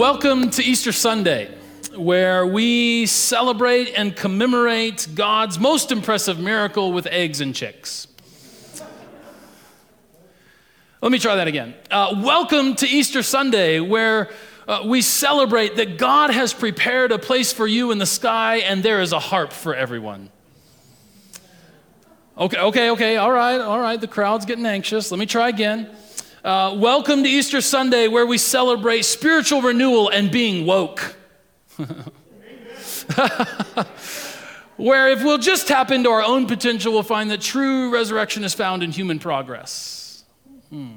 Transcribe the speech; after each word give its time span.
Welcome 0.00 0.48
to 0.52 0.62
Easter 0.62 0.92
Sunday, 0.92 1.54
where 1.94 2.46
we 2.46 3.04
celebrate 3.04 3.92
and 3.92 4.16
commemorate 4.16 5.06
God's 5.14 5.58
most 5.58 5.92
impressive 5.92 6.38
miracle 6.38 6.94
with 6.94 7.06
eggs 7.08 7.42
and 7.42 7.54
chicks. 7.54 8.08
Let 11.02 11.12
me 11.12 11.18
try 11.18 11.36
that 11.36 11.48
again. 11.48 11.74
Uh, 11.90 12.18
welcome 12.24 12.76
to 12.76 12.88
Easter 12.88 13.22
Sunday, 13.22 13.78
where 13.78 14.30
uh, 14.66 14.84
we 14.86 15.02
celebrate 15.02 15.76
that 15.76 15.98
God 15.98 16.30
has 16.30 16.54
prepared 16.54 17.12
a 17.12 17.18
place 17.18 17.52
for 17.52 17.66
you 17.66 17.90
in 17.90 17.98
the 17.98 18.06
sky 18.06 18.60
and 18.60 18.82
there 18.82 19.02
is 19.02 19.12
a 19.12 19.20
harp 19.20 19.52
for 19.52 19.74
everyone. 19.74 20.30
Okay, 22.38 22.58
okay, 22.58 22.90
okay, 22.92 23.16
all 23.18 23.32
right, 23.32 23.60
all 23.60 23.78
right, 23.78 24.00
the 24.00 24.08
crowd's 24.08 24.46
getting 24.46 24.64
anxious. 24.64 25.10
Let 25.10 25.20
me 25.20 25.26
try 25.26 25.50
again. 25.50 25.90
Uh, 26.42 26.74
welcome 26.78 27.22
to 27.22 27.28
Easter 27.28 27.60
Sunday, 27.60 28.08
where 28.08 28.24
we 28.24 28.38
celebrate 28.38 29.02
spiritual 29.02 29.60
renewal 29.60 30.08
and 30.08 30.30
being 30.30 30.64
woke. 30.64 31.16
where 34.78 35.10
if 35.10 35.22
we'll 35.22 35.36
just 35.36 35.68
tap 35.68 35.90
into 35.90 36.08
our 36.08 36.22
own 36.22 36.46
potential, 36.46 36.94
we'll 36.94 37.02
find 37.02 37.30
that 37.30 37.42
true 37.42 37.92
resurrection 37.92 38.42
is 38.42 38.54
found 38.54 38.82
in 38.82 38.90
human 38.90 39.18
progress. 39.18 40.24
Hmm. 40.70 40.92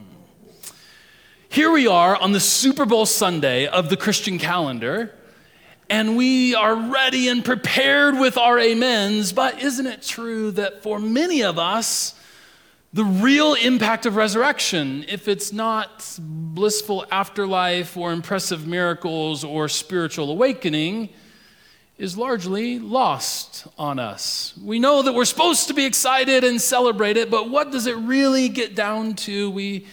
Here 1.50 1.72
we 1.72 1.88
are 1.88 2.16
on 2.16 2.32
the 2.32 2.40
Super 2.40 2.86
Bowl 2.86 3.06
Sunday 3.06 3.68
of 3.68 3.90
the 3.90 3.98
Christian 3.98 4.40
calendar, 4.40 5.14
and 5.90 6.16
we 6.16 6.56
are 6.56 6.74
ready 6.74 7.28
and 7.28 7.44
prepared 7.44 8.18
with 8.18 8.38
our 8.38 8.58
amens. 8.58 9.34
But 9.34 9.62
isn't 9.62 9.88
it 9.88 10.04
true 10.04 10.52
that 10.52 10.84
for 10.84 11.00
many 11.00 11.44
of 11.44 11.60
us, 11.60 12.16
the 12.94 13.04
real 13.04 13.56
impact 13.56 14.06
of 14.06 14.16
resurrection, 14.16 15.04
if 15.08 15.28
it's 15.28 15.52
not 15.52 16.16
blissful 16.20 17.08
afterlife 17.12 17.98
or 17.98 18.14
impressive 18.14 18.68
miracles 18.68 19.44
or 19.44 19.68
spiritual 19.68 20.30
awakening, 20.30 21.10
is 21.98 22.16
largely 22.16 22.78
lost 22.78 23.66
on 23.80 23.98
us. 23.98 24.54
We 24.62 24.78
know 24.78 25.02
that 25.02 25.14
we're 25.14 25.26
supposed 25.26 25.68
to 25.70 25.74
be 25.74 25.86
excited 25.86 26.44
and 26.44 26.62
celebrate 26.62 27.18
it, 27.18 27.32
but 27.32 27.50
what 27.50 27.72
does 27.72 27.88
it 27.88 27.96
really 27.98 28.48
get 28.48 28.76
down 28.76 29.16
to? 29.16 29.50
We, 29.50 29.88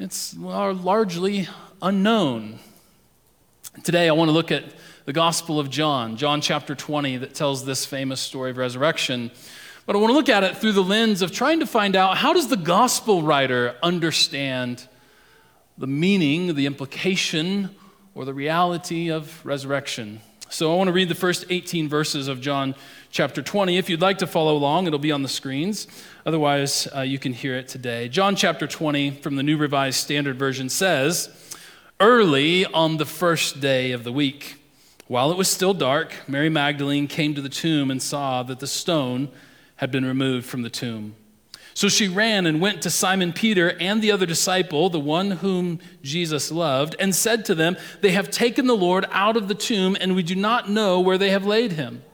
it's 0.00 0.36
are 0.44 0.72
largely 0.72 1.48
unknown. 1.80 2.58
Today, 3.84 4.08
I 4.08 4.12
want 4.12 4.28
to 4.28 4.32
look 4.32 4.50
at 4.50 4.64
the 5.04 5.12
Gospel 5.12 5.60
of 5.60 5.70
John, 5.70 6.16
John 6.16 6.40
chapter 6.40 6.74
20, 6.74 7.18
that 7.18 7.34
tells 7.34 7.64
this 7.64 7.86
famous 7.86 8.20
story 8.20 8.50
of 8.50 8.56
resurrection. 8.56 9.30
But 9.86 9.96
I 9.96 9.98
want 9.98 10.12
to 10.12 10.14
look 10.14 10.30
at 10.30 10.42
it 10.44 10.56
through 10.56 10.72
the 10.72 10.82
lens 10.82 11.20
of 11.20 11.30
trying 11.30 11.60
to 11.60 11.66
find 11.66 11.94
out 11.94 12.16
how 12.16 12.32
does 12.32 12.48
the 12.48 12.56
gospel 12.56 13.22
writer 13.22 13.76
understand 13.82 14.88
the 15.76 15.86
meaning, 15.86 16.54
the 16.54 16.64
implication, 16.64 17.68
or 18.14 18.24
the 18.24 18.32
reality 18.32 19.10
of 19.10 19.44
resurrection. 19.44 20.22
So 20.48 20.72
I 20.72 20.76
want 20.76 20.88
to 20.88 20.92
read 20.92 21.10
the 21.10 21.14
first 21.14 21.44
18 21.50 21.88
verses 21.88 22.28
of 22.28 22.40
John 22.40 22.74
chapter 23.10 23.42
20. 23.42 23.76
If 23.76 23.90
you'd 23.90 24.00
like 24.00 24.18
to 24.18 24.26
follow 24.26 24.56
along, 24.56 24.86
it'll 24.86 24.98
be 24.98 25.12
on 25.12 25.22
the 25.22 25.28
screens. 25.28 25.86
Otherwise, 26.24 26.88
uh, 26.96 27.00
you 27.00 27.18
can 27.18 27.34
hear 27.34 27.54
it 27.54 27.68
today. 27.68 28.08
John 28.08 28.36
chapter 28.36 28.66
20 28.66 29.10
from 29.10 29.36
the 29.36 29.42
New 29.42 29.58
Revised 29.58 29.98
Standard 29.98 30.38
Version 30.38 30.70
says, 30.70 31.28
Early 32.00 32.64
on 32.64 32.96
the 32.96 33.04
first 33.04 33.60
day 33.60 33.92
of 33.92 34.04
the 34.04 34.12
week, 34.12 34.56
while 35.08 35.30
it 35.30 35.36
was 35.36 35.48
still 35.48 35.74
dark, 35.74 36.14
Mary 36.26 36.48
Magdalene 36.48 37.06
came 37.06 37.34
to 37.34 37.42
the 37.42 37.50
tomb 37.50 37.90
and 37.90 38.00
saw 38.00 38.42
that 38.44 38.60
the 38.60 38.66
stone 38.66 39.28
had 39.76 39.90
been 39.90 40.04
removed 40.04 40.46
from 40.46 40.62
the 40.62 40.70
tomb. 40.70 41.16
So 41.74 41.88
she 41.88 42.06
ran 42.06 42.46
and 42.46 42.60
went 42.60 42.82
to 42.82 42.90
Simon 42.90 43.32
Peter 43.32 43.76
and 43.80 44.00
the 44.00 44.12
other 44.12 44.26
disciple, 44.26 44.88
the 44.88 45.00
one 45.00 45.32
whom 45.32 45.80
Jesus 46.02 46.52
loved, 46.52 46.94
and 47.00 47.12
said 47.12 47.44
to 47.46 47.54
them, 47.54 47.76
They 48.00 48.12
have 48.12 48.30
taken 48.30 48.68
the 48.68 48.76
Lord 48.76 49.06
out 49.10 49.36
of 49.36 49.48
the 49.48 49.56
tomb, 49.56 49.96
and 50.00 50.14
we 50.14 50.22
do 50.22 50.36
not 50.36 50.70
know 50.70 51.00
where 51.00 51.18
they 51.18 51.30
have 51.30 51.44
laid 51.44 51.72
him. 51.72 52.04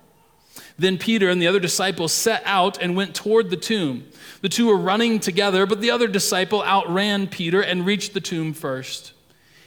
Then 0.79 0.97
Peter 0.97 1.29
and 1.29 1.43
the 1.43 1.47
other 1.47 1.61
disciple 1.61 2.09
set 2.09 2.43
out 2.47 2.81
and 2.81 2.97
went 2.97 3.15
toward 3.15 3.51
the 3.51 3.57
tomb. 3.57 4.09
The 4.41 4.49
two 4.49 4.67
were 4.67 4.79
running 4.79 5.21
together, 5.21 5.67
but 5.67 5.83
the 5.83 5.91
other 5.91 6.09
disciple 6.09 6.63
outran 6.63 7.27
Peter 7.27 7.61
and 7.61 7.85
reached 7.85 8.15
the 8.15 8.21
tomb 8.21 8.55
first. 8.55 9.13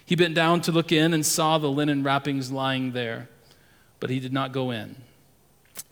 He 0.04 0.16
bent 0.16 0.34
down 0.34 0.62
to 0.62 0.72
look 0.72 0.92
in 0.92 1.14
and 1.14 1.24
saw 1.24 1.60
the 1.60 1.70
linen 1.70 2.02
wrappings 2.02 2.52
lying 2.52 2.94
there, 2.94 3.30
but 4.00 4.10
he 4.10 4.20
did 4.20 4.34
not 4.34 4.52
go 4.52 4.72
in. 4.72 4.96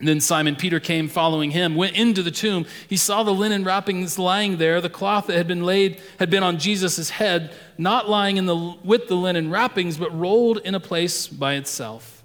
And 0.02 0.08
then 0.08 0.20
Simon 0.20 0.56
Peter 0.56 0.80
came 0.80 1.06
following 1.06 1.52
him, 1.52 1.76
went 1.76 1.94
into 1.94 2.24
the 2.24 2.32
tomb. 2.32 2.66
He 2.88 2.96
saw 2.96 3.22
the 3.22 3.30
linen 3.30 3.62
wrappings 3.62 4.18
lying 4.18 4.56
there, 4.56 4.80
the 4.80 4.90
cloth 4.90 5.28
that 5.28 5.36
had 5.36 5.46
been 5.46 5.62
laid 5.62 6.02
had 6.18 6.28
been 6.28 6.42
on 6.42 6.58
Jesus' 6.58 7.10
head, 7.10 7.54
not 7.78 8.08
lying 8.08 8.36
in 8.36 8.46
the, 8.46 8.74
with 8.82 9.06
the 9.06 9.14
linen 9.14 9.48
wrappings, 9.48 9.98
but 9.98 10.10
rolled 10.12 10.58
in 10.64 10.74
a 10.74 10.80
place 10.80 11.28
by 11.28 11.54
itself. 11.54 12.24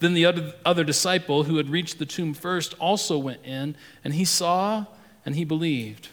Then 0.00 0.12
the 0.12 0.26
other, 0.26 0.52
other 0.66 0.84
disciple 0.84 1.44
who 1.44 1.56
had 1.56 1.70
reached 1.70 1.98
the 1.98 2.04
tomb 2.04 2.34
first 2.34 2.74
also 2.74 3.16
went 3.16 3.42
in, 3.42 3.74
and 4.04 4.12
he 4.12 4.26
saw 4.26 4.84
and 5.24 5.34
he 5.34 5.46
believed. 5.46 6.08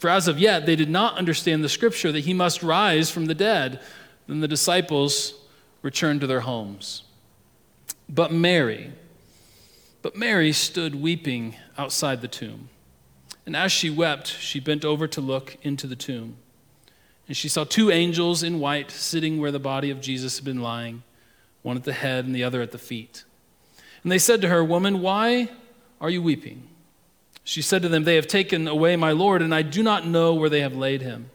For 0.00 0.10
as 0.10 0.26
of 0.26 0.40
yet 0.40 0.66
they 0.66 0.74
did 0.74 0.90
not 0.90 1.16
understand 1.16 1.62
the 1.62 1.68
scripture 1.68 2.10
that 2.10 2.24
he 2.24 2.34
must 2.34 2.64
rise 2.64 3.08
from 3.08 3.26
the 3.26 3.36
dead. 3.36 3.78
Then 4.26 4.40
the 4.40 4.48
disciples 4.48 5.34
returned 5.82 6.22
to 6.22 6.26
their 6.26 6.40
homes. 6.40 7.04
But 8.08 8.32
Mary, 8.32 8.90
but 10.06 10.14
Mary 10.14 10.52
stood 10.52 10.94
weeping 10.94 11.56
outside 11.76 12.20
the 12.20 12.28
tomb. 12.28 12.68
And 13.44 13.56
as 13.56 13.72
she 13.72 13.90
wept, 13.90 14.28
she 14.28 14.60
bent 14.60 14.84
over 14.84 15.08
to 15.08 15.20
look 15.20 15.56
into 15.62 15.88
the 15.88 15.96
tomb. 15.96 16.36
And 17.26 17.36
she 17.36 17.48
saw 17.48 17.64
two 17.64 17.90
angels 17.90 18.44
in 18.44 18.60
white 18.60 18.92
sitting 18.92 19.40
where 19.40 19.50
the 19.50 19.58
body 19.58 19.90
of 19.90 20.00
Jesus 20.00 20.36
had 20.36 20.44
been 20.44 20.62
lying, 20.62 21.02
one 21.62 21.76
at 21.76 21.82
the 21.82 21.92
head 21.92 22.24
and 22.24 22.32
the 22.32 22.44
other 22.44 22.62
at 22.62 22.70
the 22.70 22.78
feet. 22.78 23.24
And 24.04 24.12
they 24.12 24.20
said 24.20 24.40
to 24.42 24.48
her, 24.48 24.62
Woman, 24.62 25.02
why 25.02 25.48
are 26.00 26.08
you 26.08 26.22
weeping? 26.22 26.68
She 27.42 27.60
said 27.60 27.82
to 27.82 27.88
them, 27.88 28.04
They 28.04 28.14
have 28.14 28.28
taken 28.28 28.68
away 28.68 28.94
my 28.94 29.10
Lord, 29.10 29.42
and 29.42 29.52
I 29.52 29.62
do 29.62 29.82
not 29.82 30.06
know 30.06 30.34
where 30.34 30.48
they 30.48 30.60
have 30.60 30.76
laid 30.76 31.02
him. 31.02 31.30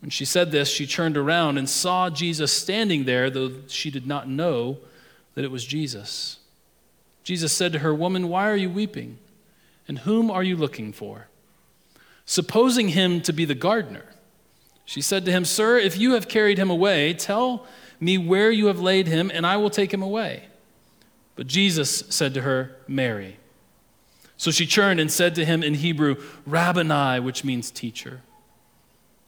When 0.00 0.10
she 0.10 0.24
said 0.24 0.50
this, 0.50 0.68
she 0.68 0.88
turned 0.88 1.16
around 1.16 1.56
and 1.56 1.68
saw 1.68 2.10
Jesus 2.10 2.50
standing 2.50 3.04
there, 3.04 3.30
though 3.30 3.52
she 3.68 3.92
did 3.92 4.08
not 4.08 4.28
know 4.28 4.78
that 5.34 5.44
it 5.44 5.52
was 5.52 5.64
Jesus. 5.64 6.39
Jesus 7.22 7.52
said 7.52 7.72
to 7.72 7.80
her, 7.80 7.94
Woman, 7.94 8.28
why 8.28 8.50
are 8.50 8.56
you 8.56 8.70
weeping? 8.70 9.18
And 9.86 10.00
whom 10.00 10.30
are 10.30 10.42
you 10.42 10.56
looking 10.56 10.92
for? 10.92 11.28
Supposing 12.24 12.88
him 12.88 13.20
to 13.22 13.32
be 13.32 13.44
the 13.44 13.54
gardener, 13.54 14.04
she 14.84 15.00
said 15.00 15.24
to 15.24 15.32
him, 15.32 15.44
Sir, 15.44 15.78
if 15.78 15.98
you 15.98 16.14
have 16.14 16.28
carried 16.28 16.58
him 16.58 16.70
away, 16.70 17.14
tell 17.14 17.66
me 18.00 18.18
where 18.18 18.50
you 18.50 18.66
have 18.66 18.80
laid 18.80 19.06
him, 19.06 19.30
and 19.32 19.46
I 19.46 19.56
will 19.56 19.70
take 19.70 19.92
him 19.92 20.02
away. 20.02 20.44
But 21.36 21.46
Jesus 21.46 22.04
said 22.08 22.34
to 22.34 22.42
her, 22.42 22.76
Mary. 22.88 23.36
So 24.36 24.50
she 24.50 24.66
turned 24.66 25.00
and 25.00 25.12
said 25.12 25.34
to 25.34 25.44
him 25.44 25.62
in 25.62 25.74
Hebrew, 25.74 26.16
Rabboni, 26.46 27.20
which 27.20 27.44
means 27.44 27.70
teacher. 27.70 28.22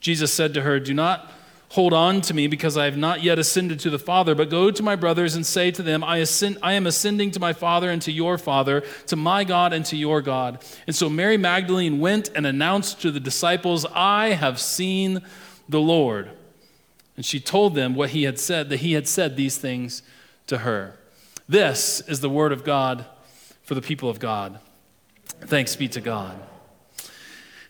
Jesus 0.01 0.33
said 0.33 0.55
to 0.55 0.63
her, 0.63 0.81
Do 0.81 0.95
not 0.95 1.31
Hold 1.73 1.95
on 1.95 2.21
to 2.23 2.35
me 2.35 2.49
because 2.49 2.77
I 2.77 2.85
have 2.85 2.99
not 2.99 3.23
yet 3.23 3.39
ascended 3.39 3.81
to 3.81 3.89
the 3.89 3.99
Father, 3.99 4.35
but 4.35 4.51
go 4.51 4.71
to 4.71 4.83
my 4.83 4.95
brothers 4.95 5.35
and 5.35 5.47
say 5.47 5.71
to 5.71 5.83
them, 5.83 6.05
I, 6.05 6.19
ascend, 6.19 6.59
I 6.63 6.75
am 6.75 6.87
ascending 6.87 7.31
to 7.31 7.41
my 7.41 7.55
Father 7.55 7.89
and 7.89 8.03
to 8.03 8.13
your 8.13 8.37
Father, 8.37 8.83
to 9.07 9.17
my 9.17 9.43
God 9.45 9.73
and 9.73 9.83
to 9.87 9.97
your 9.97 10.21
God. 10.21 10.63
And 10.87 10.95
so 10.95 11.09
Mary 11.09 11.39
Magdalene 11.39 11.99
went 11.99 12.29
and 12.35 12.47
announced 12.47 13.01
to 13.01 13.11
the 13.11 13.21
disciples, 13.21 13.87
I 13.95 14.35
have 14.35 14.61
seen 14.61 15.23
the 15.67 15.81
Lord. 15.81 16.33
And 17.17 17.25
she 17.25 17.41
told 17.41 17.75
them 17.75 17.95
what 17.95 18.11
he 18.11 18.25
had 18.25 18.39
said, 18.39 18.69
that 18.69 18.81
he 18.81 18.93
had 18.93 19.09
said 19.09 19.39
these 19.39 19.57
things 19.57 20.03
to 20.49 20.59
her. 20.59 20.99
This 21.49 22.03
is 22.03 22.21
the 22.21 22.29
word 22.29 22.53
of 22.53 22.65
God 22.65 23.07
for 23.63 23.75
the 23.75 23.81
people 23.81 24.11
of 24.11 24.19
God. 24.19 24.59
Thanks 25.41 25.75
be 25.75 25.89
to 25.89 26.03
God. 26.03 26.39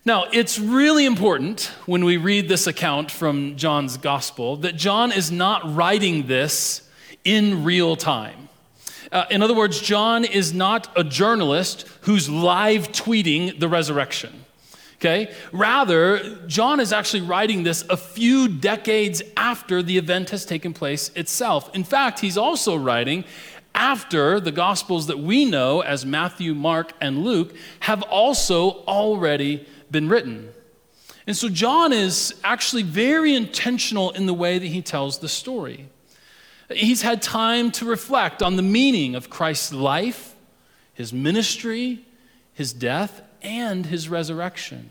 Now, 0.05 0.25
it's 0.33 0.59
really 0.59 1.07
important 1.07 1.71
when 1.87 2.05
we 2.05 2.17
read 2.17 2.49
this 2.49 2.67
account 2.67 3.09
from 3.09 3.55
John's 3.55 3.97
gospel 3.97 4.57
that 4.57 4.75
John 4.75 5.13
is 5.13 5.31
not 5.31 5.77
writing 5.77 6.27
this 6.27 6.89
in 7.23 7.63
real 7.63 7.95
time. 7.95 8.49
Uh, 9.13 9.27
in 9.31 9.43
other 9.43 9.55
words, 9.55 9.81
John 9.81 10.25
is 10.25 10.53
not 10.53 10.91
a 10.97 11.05
journalist 11.05 11.87
who's 12.01 12.29
live 12.29 12.91
tweeting 12.91 13.61
the 13.61 13.69
resurrection. 13.69 14.45
Okay? 14.97 15.33
Rather, 15.53 16.37
John 16.49 16.81
is 16.81 16.93
actually 16.93 17.23
writing 17.23 17.63
this 17.63 17.85
a 17.89 17.97
few 17.97 18.49
decades 18.49 19.23
after 19.37 19.85
the 19.85 19.99
event 19.99 20.31
has 20.31 20.45
taken 20.45 20.75
place 20.75 21.11
itself. 21.11 21.73
In 21.77 21.85
fact, 21.85 22.19
he's 22.19 22.37
also 22.37 22.75
writing 22.75 23.25
after 23.73 24.41
the 24.41 24.53
Gospels 24.53 25.07
that 25.07 25.21
we 25.21 25.45
know 25.45 25.81
as 25.81 26.05
Matthew, 26.05 26.55
Mark, 26.55 26.93
and 27.01 27.25
Luke 27.25 27.55
have 27.81 28.03
also 28.03 28.83
already 28.85 29.65
been 29.93 30.09
written. 30.09 30.53
And 31.27 31.37
so 31.37 31.49
John 31.49 31.93
is 31.93 32.35
actually 32.43 32.83
very 32.83 33.35
intentional 33.35 34.11
in 34.11 34.27
the 34.27 34.35
way 34.35 34.59
that 34.59 34.67
he 34.67 34.83
tells 34.83 35.19
the 35.19 35.29
story. 35.29 35.89
He's 36.71 37.03
had 37.03 37.23
time 37.23 37.71
to 37.73 37.85
reflect 37.85 38.43
on 38.43 38.57
the 38.57 38.63
meaning 38.63 39.15
of 39.15 39.31
Christ's 39.31 39.73
life, 39.73 40.35
his 40.95 41.13
ministry, 41.13 42.05
his 42.55 42.73
death, 42.73 43.23
and 43.43 43.87
his 43.87 44.09
resurrection. 44.09 44.91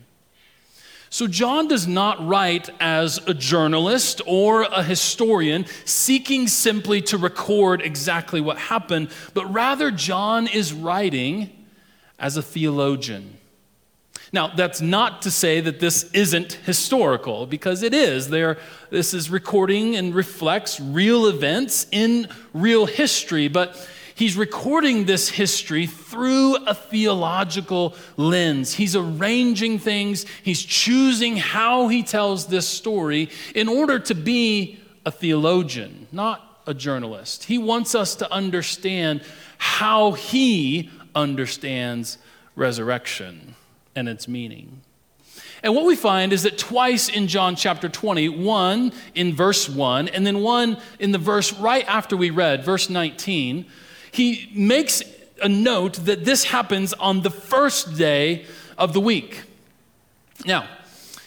So, 1.09 1.27
John 1.27 1.67
does 1.67 1.87
not 1.87 2.25
write 2.25 2.69
as 2.79 3.17
a 3.27 3.33
journalist 3.33 4.21
or 4.25 4.61
a 4.61 4.81
historian 4.81 5.65
seeking 5.83 6.47
simply 6.47 7.01
to 7.01 7.17
record 7.17 7.81
exactly 7.81 8.39
what 8.39 8.57
happened, 8.57 9.09
but 9.33 9.45
rather, 9.51 9.91
John 9.91 10.47
is 10.47 10.71
writing 10.71 11.49
as 12.17 12.37
a 12.37 12.41
theologian. 12.41 13.40
Now, 14.33 14.47
that's 14.47 14.79
not 14.79 15.23
to 15.23 15.31
say 15.31 15.59
that 15.59 15.81
this 15.81 16.09
isn't 16.13 16.53
historical, 16.53 17.45
because 17.45 17.83
it 17.83 17.93
is. 17.93 18.29
This 18.29 19.13
is 19.13 19.29
recording 19.29 19.97
and 19.97 20.15
reflects 20.15 20.79
real 20.79 21.27
events 21.27 21.85
in 21.91 22.29
real 22.53 22.85
history, 22.85 23.49
but 23.49 23.75
he's 24.15 24.37
recording 24.37 25.03
this 25.03 25.27
history 25.27 25.85
through 25.85 26.55
a 26.65 26.73
theological 26.73 27.93
lens. 28.15 28.73
He's 28.73 28.95
arranging 28.95 29.79
things, 29.79 30.25
he's 30.43 30.63
choosing 30.63 31.35
how 31.35 31.89
he 31.89 32.01
tells 32.01 32.47
this 32.47 32.65
story 32.65 33.29
in 33.53 33.67
order 33.67 33.99
to 33.99 34.13
be 34.13 34.79
a 35.05 35.11
theologian, 35.11 36.07
not 36.13 36.61
a 36.67 36.73
journalist. 36.73 37.43
He 37.43 37.57
wants 37.57 37.95
us 37.95 38.15
to 38.15 38.31
understand 38.31 39.23
how 39.57 40.13
he 40.13 40.89
understands 41.15 42.17
resurrection 42.55 43.55
and 43.95 44.07
its 44.07 44.27
meaning. 44.27 44.81
And 45.63 45.75
what 45.75 45.85
we 45.85 45.95
find 45.95 46.33
is 46.33 46.43
that 46.43 46.57
twice 46.57 47.07
in 47.07 47.27
John 47.27 47.55
chapter 47.55 47.87
20, 47.87 48.29
one 48.29 48.91
in 49.13 49.35
verse 49.35 49.69
1, 49.69 50.07
and 50.07 50.25
then 50.25 50.41
one 50.41 50.77
in 50.99 51.11
the 51.11 51.17
verse 51.17 51.53
right 51.53 51.87
after 51.87 52.17
we 52.17 52.31
read, 52.31 52.63
verse 52.63 52.89
19, 52.89 53.65
he 54.11 54.49
makes 54.53 55.03
a 55.41 55.49
note 55.49 55.93
that 56.05 56.25
this 56.25 56.45
happens 56.45 56.93
on 56.93 57.21
the 57.21 57.29
first 57.29 57.97
day 57.97 58.45
of 58.77 58.93
the 58.93 58.99
week. 58.99 59.43
Now, 60.45 60.67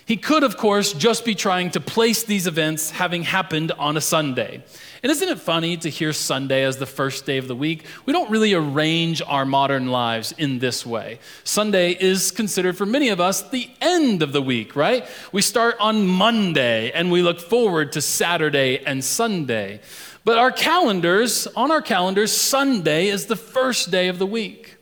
he 0.07 0.17
could, 0.17 0.43
of 0.43 0.57
course, 0.57 0.93
just 0.93 1.25
be 1.25 1.35
trying 1.35 1.71
to 1.71 1.81
place 1.81 2.25
these 2.25 2.47
events 2.47 2.91
having 2.91 3.23
happened 3.23 3.73
on 3.73 3.97
a 3.97 4.01
Sunday. 4.01 4.63
And 5.05 5.11
isn't 5.11 5.29
it 5.29 5.39
funny 5.39 5.77
to 5.77 5.91
hear 5.91 6.15
Sunday 6.15 6.65
as 6.65 6.79
the 6.79 6.87
first 6.87 7.27
day 7.27 7.37
of 7.37 7.47
the 7.47 7.55
week? 7.55 7.85
We 8.07 8.15
don't 8.15 8.31
really 8.31 8.55
arrange 8.55 9.21
our 9.21 9.45
modern 9.45 9.89
lives 9.89 10.33
in 10.39 10.61
this 10.61 10.87
way. 10.87 11.19
Sunday 11.45 11.93
is 11.93 12.31
considered 12.31 12.75
for 12.79 12.87
many 12.87 13.11
of 13.11 13.21
us 13.21 13.43
the 13.51 13.69
end 13.83 14.23
of 14.23 14.33
the 14.33 14.41
week, 14.41 14.75
right? 14.75 15.07
We 15.31 15.43
start 15.43 15.77
on 15.79 16.07
Monday 16.07 16.91
and 16.93 17.13
we 17.13 17.21
look 17.21 17.39
forward 17.39 17.93
to 17.93 18.01
Saturday 18.01 18.83
and 18.83 19.05
Sunday. 19.05 19.83
But 20.25 20.39
our 20.39 20.51
calendars, 20.51 21.47
on 21.49 21.71
our 21.71 21.83
calendars, 21.83 22.33
Sunday 22.33 23.09
is 23.09 23.27
the 23.27 23.37
first 23.37 23.91
day 23.91 24.09
of 24.09 24.19
the 24.19 24.25
week. 24.25 24.79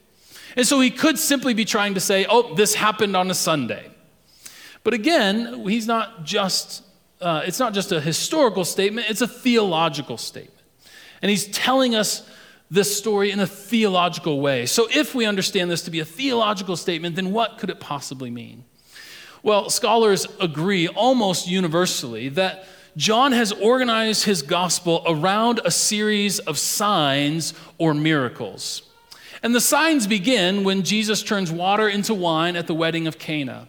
And 0.55 0.65
so 0.65 0.79
he 0.79 0.91
could 0.91 1.19
simply 1.19 1.53
be 1.53 1.65
trying 1.65 1.95
to 1.95 2.01
say, 2.01 2.27
oh, 2.27 2.55
this 2.55 2.77
happened 2.77 3.17
on 3.17 3.29
a 3.29 3.35
Sunday. 3.35 3.91
But 4.85 4.95
again, 4.95 5.67
he's 5.67 5.89
not 5.89 6.23
just, 6.25 6.85
uh, 7.23 7.43
it's 7.47 7.59
not 7.59 7.73
just 7.73 7.93
a 7.93 8.01
historical 8.01 8.65
statement, 8.65 9.09
it's 9.09 9.21
a 9.21 9.29
theological 9.29 10.19
statement. 10.19 10.59
And 11.23 11.31
he's 11.31 11.47
telling 11.47 11.95
us 11.95 12.29
this 12.71 12.97
story 12.97 13.31
in 13.31 13.39
a 13.39 13.47
theological 13.47 14.41
way. 14.41 14.67
So 14.67 14.89
if 14.91 15.15
we 15.15 15.27
understand 15.27 15.71
this 15.71 15.83
to 15.83 15.91
be 15.91 16.01
a 16.01 16.05
theological 16.05 16.77
statement, 16.77 17.17
then 17.17 17.33
what 17.33 17.59
could 17.59 17.71
it 17.71 17.81
possibly 17.81 18.31
mean? 18.31 18.65
Well, 19.43 19.71
scholars 19.71 20.27
agree 20.41 20.89
almost 20.89 21.49
universally 21.49 22.29
that 22.31 22.67
John 22.97 23.33
has 23.33 23.53
organized 23.53 24.25
his 24.25 24.43
gospel 24.43 25.03
around 25.07 25.61
a 25.65 25.71
series 25.71 26.39
of 26.39 26.59
signs 26.59 27.55
or 27.79 27.95
miracles. 27.95 28.83
And 29.43 29.55
the 29.55 29.61
signs 29.61 30.07
begin 30.07 30.63
when 30.63 30.83
Jesus 30.83 31.23
turns 31.23 31.51
water 31.51 31.89
into 31.89 32.15
wine 32.15 32.55
at 32.55 32.67
the 32.67 32.75
wedding 32.75 33.07
of 33.07 33.19
Cana. 33.19 33.67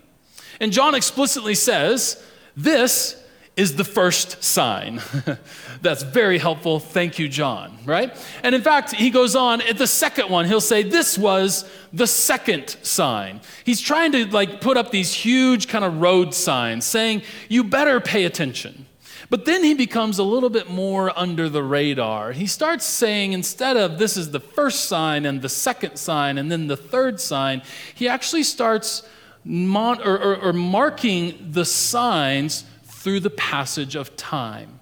And 0.60 0.72
John 0.72 0.94
explicitly 0.94 1.56
says, 1.56 2.24
This 2.56 3.22
is 3.56 3.76
the 3.76 3.84
first 3.84 4.44
sign. 4.44 5.02
That's 5.82 6.02
very 6.02 6.40
helpful. 6.40 6.80
Thank 6.80 7.20
you, 7.20 7.30
John, 7.30 7.78
right? 7.86 8.16
And 8.42 8.56
in 8.56 8.62
fact, 8.62 8.94
he 8.94 9.10
goes 9.12 9.36
on 9.36 9.62
at 9.62 9.78
the 9.78 9.86
second 9.86 10.30
one, 10.30 10.46
he'll 10.46 10.62
say, 10.62 10.82
This 10.82 11.18
was 11.18 11.70
the 11.92 12.08
second 12.08 12.76
sign. 12.82 13.42
He's 13.64 13.80
trying 13.80 14.12
to 14.14 14.26
like 14.28 14.60
put 14.60 14.78
up 14.78 14.92
these 14.92 15.14
huge 15.14 15.68
kind 15.68 15.86
of 15.86 16.02
road 16.02 16.34
signs 16.34 16.86
saying, 16.86 17.22
You 17.48 17.64
better 17.64 18.00
pay 18.00 18.26
attention. 18.26 18.88
But 19.30 19.46
then 19.46 19.64
he 19.64 19.74
becomes 19.74 20.20
a 20.20 20.24
little 20.24 20.50
bit 20.50 20.70
more 20.70 21.18
under 21.18 21.50
the 21.50 21.64
radar. 21.64 22.34
He 22.34 22.46
starts 22.46 22.86
saying, 22.86 23.34
instead 23.34 23.78
of 23.78 23.98
this 23.98 24.16
is 24.16 24.30
the 24.30 24.40
first 24.40 24.86
sign 24.86 25.26
and 25.26 25.42
the 25.42 25.50
second 25.50 25.98
sign 25.98 26.38
and 26.38 26.52
then 26.52 26.68
the 26.68 26.78
third 26.78 27.20
sign, 27.20 27.64
he 27.96 28.08
actually 28.08 28.44
starts 28.44 29.02
mon- 29.44 30.02
or, 30.02 30.20
or, 30.20 30.36
or 30.36 30.54
marking 30.54 31.48
the 31.52 31.66
signs 31.66 32.66
through 33.04 33.20
the 33.20 33.30
passage 33.30 33.96
of 33.96 34.16
time. 34.16 34.80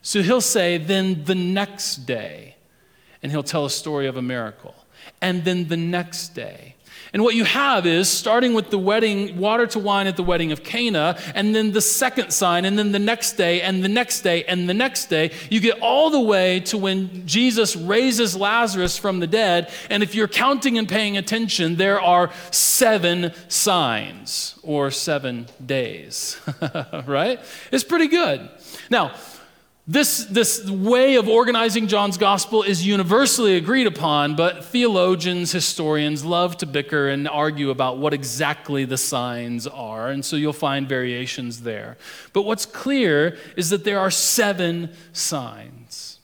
So 0.00 0.22
he'll 0.22 0.40
say, 0.40 0.78
then 0.78 1.24
the 1.24 1.34
next 1.34 2.06
day, 2.06 2.54
and 3.20 3.32
he'll 3.32 3.42
tell 3.42 3.64
a 3.64 3.70
story 3.70 4.06
of 4.06 4.16
a 4.16 4.22
miracle. 4.22 4.76
And 5.20 5.44
then 5.44 5.66
the 5.66 5.76
next 5.76 6.36
day, 6.36 6.73
and 7.14 7.22
what 7.22 7.36
you 7.36 7.44
have 7.44 7.86
is 7.86 8.08
starting 8.08 8.54
with 8.54 8.70
the 8.70 8.78
wedding, 8.78 9.38
water 9.38 9.68
to 9.68 9.78
wine 9.78 10.08
at 10.08 10.16
the 10.16 10.24
wedding 10.24 10.50
of 10.50 10.64
Cana, 10.64 11.16
and 11.36 11.54
then 11.54 11.70
the 11.70 11.80
second 11.80 12.32
sign, 12.32 12.64
and 12.64 12.76
then 12.76 12.90
the 12.90 12.98
next 12.98 13.34
day, 13.34 13.62
and 13.62 13.84
the 13.84 13.88
next 13.88 14.22
day, 14.22 14.42
and 14.44 14.68
the 14.68 14.74
next 14.74 15.06
day, 15.06 15.30
you 15.48 15.60
get 15.60 15.80
all 15.80 16.10
the 16.10 16.20
way 16.20 16.58
to 16.58 16.76
when 16.76 17.24
Jesus 17.24 17.76
raises 17.76 18.34
Lazarus 18.34 18.98
from 18.98 19.20
the 19.20 19.28
dead. 19.28 19.72
And 19.90 20.02
if 20.02 20.16
you're 20.16 20.26
counting 20.26 20.76
and 20.76 20.88
paying 20.88 21.16
attention, 21.16 21.76
there 21.76 22.00
are 22.00 22.32
seven 22.50 23.32
signs 23.46 24.58
or 24.64 24.90
seven 24.90 25.46
days, 25.64 26.36
right? 27.06 27.38
It's 27.70 27.84
pretty 27.84 28.08
good. 28.08 28.50
Now, 28.90 29.14
this, 29.86 30.24
this 30.24 30.64
way 30.64 31.16
of 31.16 31.28
organizing 31.28 31.88
John's 31.88 32.16
gospel 32.16 32.62
is 32.62 32.86
universally 32.86 33.56
agreed 33.56 33.86
upon, 33.86 34.34
but 34.34 34.64
theologians, 34.64 35.52
historians 35.52 36.24
love 36.24 36.56
to 36.58 36.66
bicker 36.66 37.08
and 37.08 37.28
argue 37.28 37.68
about 37.68 37.98
what 37.98 38.14
exactly 38.14 38.86
the 38.86 38.96
signs 38.96 39.66
are, 39.66 40.08
and 40.08 40.24
so 40.24 40.36
you'll 40.36 40.54
find 40.54 40.88
variations 40.88 41.62
there. 41.62 41.98
But 42.32 42.42
what's 42.42 42.64
clear 42.64 43.36
is 43.56 43.68
that 43.70 43.84
there 43.84 44.00
are 44.00 44.10
seven 44.10 44.90
signs. 45.12 46.18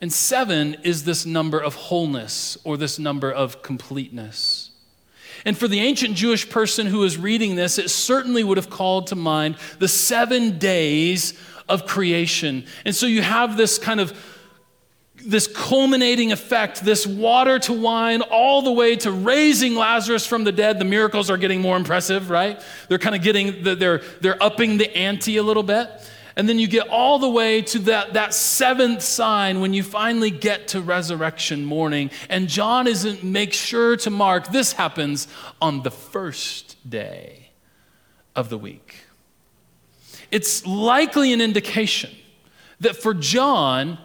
And 0.00 0.10
seven 0.10 0.78
is 0.82 1.04
this 1.04 1.26
number 1.26 1.60
of 1.60 1.74
wholeness 1.74 2.56
or 2.64 2.78
this 2.78 2.98
number 2.98 3.30
of 3.30 3.62
completeness. 3.62 4.70
And 5.44 5.58
for 5.58 5.68
the 5.68 5.80
ancient 5.80 6.14
Jewish 6.14 6.48
person 6.48 6.86
who 6.86 7.04
is 7.04 7.18
reading 7.18 7.56
this, 7.56 7.78
it 7.78 7.90
certainly 7.90 8.42
would 8.44 8.56
have 8.56 8.70
called 8.70 9.08
to 9.08 9.16
mind 9.16 9.56
the 9.78 9.88
seven 9.88 10.58
days 10.58 11.34
of 11.68 11.86
creation. 11.86 12.64
And 12.84 12.94
so 12.94 13.06
you 13.06 13.22
have 13.22 13.56
this 13.56 13.78
kind 13.78 14.00
of 14.00 14.12
this 15.24 15.46
culminating 15.46 16.32
effect, 16.32 16.84
this 16.84 17.06
water 17.06 17.58
to 17.60 17.72
wine, 17.72 18.22
all 18.22 18.62
the 18.62 18.72
way 18.72 18.96
to 18.96 19.12
raising 19.12 19.74
Lazarus 19.74 20.26
from 20.26 20.44
the 20.44 20.52
dead. 20.52 20.78
The 20.78 20.84
miracles 20.84 21.30
are 21.30 21.36
getting 21.36 21.60
more 21.60 21.76
impressive, 21.76 22.30
right? 22.30 22.62
They're 22.88 22.98
kind 22.98 23.14
of 23.14 23.22
getting, 23.22 23.62
they're, 23.62 24.02
they're 24.20 24.42
upping 24.42 24.78
the 24.78 24.94
ante 24.96 25.36
a 25.36 25.42
little 25.42 25.62
bit. 25.62 25.88
And 26.34 26.48
then 26.48 26.58
you 26.58 26.66
get 26.66 26.88
all 26.88 27.18
the 27.18 27.28
way 27.28 27.60
to 27.62 27.78
that, 27.80 28.14
that 28.14 28.32
seventh 28.32 29.02
sign 29.02 29.60
when 29.60 29.74
you 29.74 29.82
finally 29.82 30.30
get 30.30 30.68
to 30.68 30.80
resurrection 30.80 31.64
morning. 31.64 32.10
And 32.30 32.48
John 32.48 32.86
isn't 32.86 33.22
make 33.22 33.52
sure 33.52 33.96
to 33.98 34.10
mark 34.10 34.48
this 34.48 34.72
happens 34.72 35.28
on 35.60 35.82
the 35.82 35.90
first 35.90 36.76
day 36.88 37.50
of 38.34 38.48
the 38.48 38.56
week 38.56 39.02
it's 40.32 40.66
likely 40.66 41.32
an 41.32 41.40
indication 41.40 42.10
that 42.80 42.96
for 42.96 43.14
John, 43.14 43.98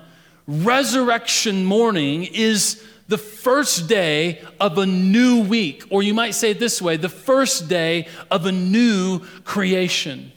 resurrection 0.48 1.66
morning 1.66 2.26
is 2.26 2.84
the 3.08 3.18
first 3.18 3.88
day 3.88 4.42
of 4.60 4.78
a 4.78 4.86
new 4.86 5.42
week, 5.42 5.86
or 5.90 6.04
you 6.04 6.14
might 6.14 6.32
say 6.32 6.52
it 6.52 6.60
this 6.60 6.82
way 6.82 6.98
the 6.98 7.10
first 7.10 7.68
day 7.68 8.08
of 8.30 8.46
a 8.46 8.52
new 8.52 9.20
creation. 9.44 10.32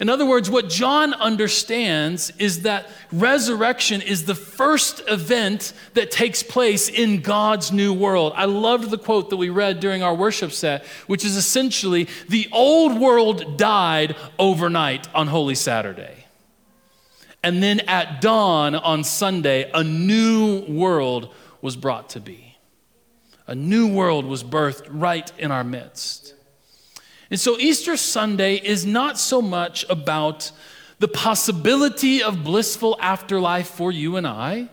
In 0.00 0.08
other 0.08 0.24
words, 0.24 0.48
what 0.48 0.70
John 0.70 1.12
understands 1.12 2.32
is 2.38 2.62
that 2.62 2.88
resurrection 3.12 4.00
is 4.00 4.24
the 4.24 4.34
first 4.34 5.02
event 5.06 5.74
that 5.92 6.10
takes 6.10 6.42
place 6.42 6.88
in 6.88 7.20
God's 7.20 7.70
new 7.70 7.92
world. 7.92 8.32
I 8.34 8.46
loved 8.46 8.90
the 8.90 8.96
quote 8.96 9.28
that 9.28 9.36
we 9.36 9.50
read 9.50 9.78
during 9.78 10.02
our 10.02 10.14
worship 10.14 10.52
set, 10.52 10.86
which 11.06 11.22
is 11.22 11.36
essentially 11.36 12.08
the 12.30 12.48
old 12.50 12.98
world 12.98 13.58
died 13.58 14.16
overnight 14.38 15.06
on 15.14 15.26
Holy 15.26 15.54
Saturday. 15.54 16.24
And 17.42 17.62
then 17.62 17.80
at 17.80 18.22
dawn 18.22 18.74
on 18.74 19.04
Sunday, 19.04 19.70
a 19.74 19.84
new 19.84 20.64
world 20.66 21.34
was 21.60 21.76
brought 21.76 22.08
to 22.10 22.20
be. 22.20 22.56
A 23.46 23.54
new 23.54 23.86
world 23.86 24.24
was 24.24 24.42
birthed 24.42 24.86
right 24.88 25.30
in 25.36 25.50
our 25.50 25.64
midst. 25.64 26.34
And 27.30 27.38
so 27.38 27.58
Easter 27.58 27.96
Sunday 27.96 28.56
is 28.56 28.84
not 28.84 29.18
so 29.18 29.40
much 29.40 29.86
about 29.88 30.50
the 30.98 31.08
possibility 31.08 32.22
of 32.22 32.42
blissful 32.42 32.96
afterlife 33.00 33.68
for 33.68 33.92
you 33.92 34.16
and 34.16 34.26
I. 34.26 34.68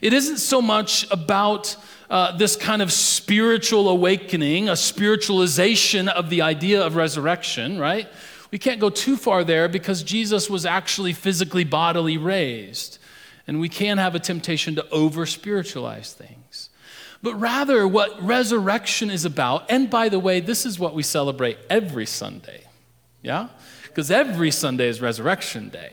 It 0.00 0.12
isn't 0.12 0.38
so 0.38 0.62
much 0.62 1.10
about 1.10 1.76
uh, 2.08 2.36
this 2.36 2.56
kind 2.56 2.80
of 2.80 2.92
spiritual 2.92 3.88
awakening, 3.88 4.68
a 4.68 4.76
spiritualization 4.76 6.08
of 6.08 6.30
the 6.30 6.42
idea 6.42 6.80
of 6.80 6.96
resurrection, 6.96 7.78
right? 7.78 8.08
We 8.50 8.58
can't 8.58 8.80
go 8.80 8.90
too 8.90 9.16
far 9.16 9.44
there 9.44 9.68
because 9.68 10.02
Jesus 10.02 10.48
was 10.48 10.64
actually 10.64 11.12
physically, 11.12 11.64
bodily 11.64 12.16
raised. 12.18 12.98
And 13.46 13.60
we 13.60 13.68
can 13.68 13.98
have 13.98 14.14
a 14.14 14.20
temptation 14.20 14.76
to 14.76 14.88
over 14.90 15.26
spiritualize 15.26 16.12
things 16.12 16.39
but 17.22 17.34
rather 17.34 17.86
what 17.86 18.22
resurrection 18.22 19.10
is 19.10 19.24
about. 19.24 19.70
And 19.70 19.90
by 19.90 20.08
the 20.08 20.18
way, 20.18 20.40
this 20.40 20.64
is 20.64 20.78
what 20.78 20.94
we 20.94 21.02
celebrate 21.02 21.58
every 21.68 22.06
Sunday. 22.06 22.64
Yeah? 23.22 23.48
Because 23.84 24.10
every 24.10 24.50
Sunday 24.50 24.88
is 24.88 25.00
Resurrection 25.00 25.68
Day. 25.68 25.92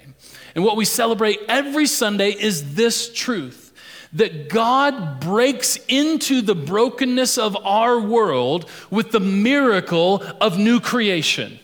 And 0.55 0.63
what 0.63 0.77
we 0.77 0.85
celebrate 0.85 1.39
every 1.47 1.85
Sunday 1.85 2.31
is 2.31 2.75
this 2.75 3.13
truth 3.13 3.73
that 4.13 4.49
God 4.49 5.19
breaks 5.19 5.77
into 5.87 6.41
the 6.41 6.55
brokenness 6.55 7.37
of 7.37 7.57
our 7.65 7.99
world 7.99 8.69
with 8.89 9.11
the 9.11 9.19
miracle 9.19 10.23
of 10.39 10.57
new 10.57 10.79
creation. 10.79 11.59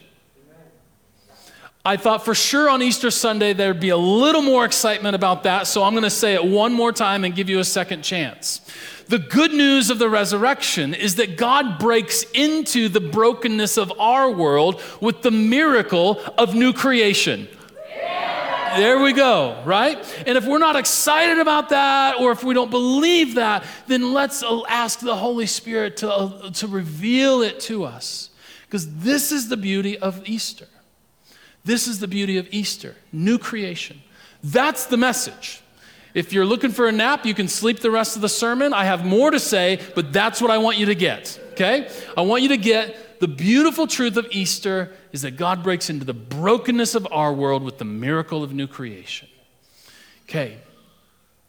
I 1.86 1.98
thought 1.98 2.24
for 2.24 2.34
sure 2.34 2.70
on 2.70 2.82
Easter 2.82 3.12
Sunday 3.12 3.52
there'd 3.52 3.82
be 3.82 3.90
a 3.90 3.98
little 3.98 4.42
more 4.42 4.63
excitement 4.63 5.16
about 5.16 5.44
that, 5.44 5.68
so 5.68 5.84
I'm 5.84 5.92
going 5.92 6.06
to 6.06 6.10
say 6.10 6.34
it 6.34 6.46
one 6.46 6.72
more 6.72 6.94
time 6.94 7.25
and 7.25 7.36
give 7.36 7.50
you 7.50 7.60
a 7.60 7.66
second 7.66 8.04
chance. 8.04 8.62
The 9.10 9.20
good 9.20 9.54
news 9.54 9.90
of 9.90 10.00
the 10.00 10.08
resurrection 10.08 10.94
is 10.94 11.16
that 11.16 11.36
God 11.36 11.80
breaks 11.80 12.24
into 12.34 12.88
the 12.88 13.02
brokenness 13.02 13.78
of 13.78 13.92
our 14.00 14.32
world 14.32 14.82
with 15.02 15.24
the 15.24 15.32
miracle 15.32 16.22
of 16.38 16.56
new 16.56 16.72
creation. 16.72 17.50
There 18.78 19.02
we 19.02 19.12
go, 19.12 19.62
right? 19.66 19.98
And 20.25 20.38
if 20.38 20.46
we're 20.46 20.60
not 20.60 20.78
excited 20.78 21.38
about 21.38 21.68
that, 21.70 22.16
or 22.18 22.32
if 22.32 22.46
we 22.46 22.54
don't 22.54 22.72
believe 22.72 23.36
that, 23.36 23.66
then 23.88 24.13
let's 24.13 24.42
ask 24.70 25.00
the 25.00 25.18
Holy 25.18 25.48
Spirit 25.48 25.98
to, 25.98 26.12
uh, 26.12 26.50
to 26.52 26.68
reveal 26.68 27.42
it 27.42 27.60
to 27.62 27.84
us. 27.84 28.30
Because 28.66 28.92
this 29.00 29.34
is 29.34 29.50
the 29.50 29.58
beauty 29.58 30.00
of 30.00 30.25
Easter. 30.25 30.68
This 31.65 31.88
is 31.88 32.00
the 32.00 32.08
beauty 32.08 32.38
of 32.38 32.48
Easter 32.51 32.96
new 33.12 33.38
creation. 33.38 34.01
That's 34.43 34.86
the 34.86 34.98
message. 34.98 35.62
If 36.13 36.32
you're 36.32 36.46
looking 36.46 36.72
for 36.72 36.88
a 36.88 36.91
nap, 36.91 37.25
you 37.25 37.34
can 37.34 37.48
sleep 37.48 37.79
the 37.79 37.89
rest 37.89 38.15
of 38.15 38.22
the 38.22 38.29
sermon. 38.29 38.72
I 38.74 38.86
have 38.86 39.05
more 39.05 39.32
to 39.32 39.39
say, 39.39 39.79
but 39.96 40.13
that's 40.13 40.41
what 40.41 40.51
I 40.51 40.60
want 40.60 40.77
you 40.77 40.86
to 40.88 40.96
get, 40.96 41.39
okay? 41.53 41.89
I 42.15 42.22
want 42.22 42.43
you 42.43 42.50
to 42.50 42.58
get 42.58 43.20
the 43.20 43.27
beautiful 43.27 43.88
truth 43.88 44.17
of 44.17 44.27
Easter 44.32 44.91
is 45.13 45.22
that 45.22 45.38
God 45.38 45.63
breaks 45.63 45.89
into 45.89 46.05
the 46.05 46.13
brokenness 46.13 46.93
of 46.93 47.08
our 47.10 47.34
world 47.34 47.63
with 47.63 47.77
the 47.77 47.86
miracle 47.86 48.43
of 48.43 48.53
new 48.53 48.67
creation. 48.67 49.29
Okay. 50.24 50.58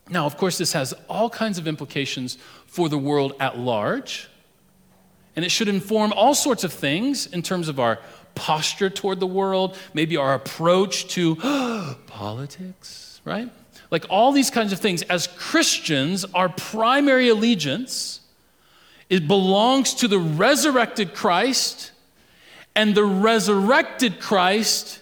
Now, 0.08 0.24
of 0.26 0.36
course, 0.36 0.56
this 0.56 0.72
has 0.72 0.94
all 1.08 1.28
kinds 1.28 1.58
of 1.58 1.66
implications 1.66 2.38
for 2.66 2.88
the 2.88 2.98
world 2.98 3.34
at 3.40 3.58
large, 3.58 4.28
and 5.34 5.44
it 5.44 5.48
should 5.50 5.68
inform 5.68 6.12
all 6.12 6.34
sorts 6.34 6.62
of 6.62 6.72
things 6.72 7.26
in 7.26 7.42
terms 7.42 7.68
of 7.68 7.80
our 7.80 7.98
posture 8.34 8.90
toward 8.90 9.20
the 9.20 9.26
world, 9.26 9.76
maybe 9.92 10.16
our 10.16 10.34
approach 10.34 11.08
to 11.08 11.36
politics, 12.06 13.20
right? 13.24 13.50
like 13.90 14.06
all 14.10 14.32
these 14.32 14.50
kinds 14.50 14.72
of 14.72 14.80
things. 14.80 15.02
As 15.02 15.28
Christians, 15.28 16.24
our 16.34 16.48
primary 16.48 17.28
allegiance 17.28 18.20
it 19.10 19.28
belongs 19.28 19.94
to 19.94 20.08
the 20.08 20.18
resurrected 20.18 21.14
Christ, 21.14 21.92
and 22.74 22.94
the 22.94 23.04
resurrected 23.04 24.18
Christ 24.18 25.00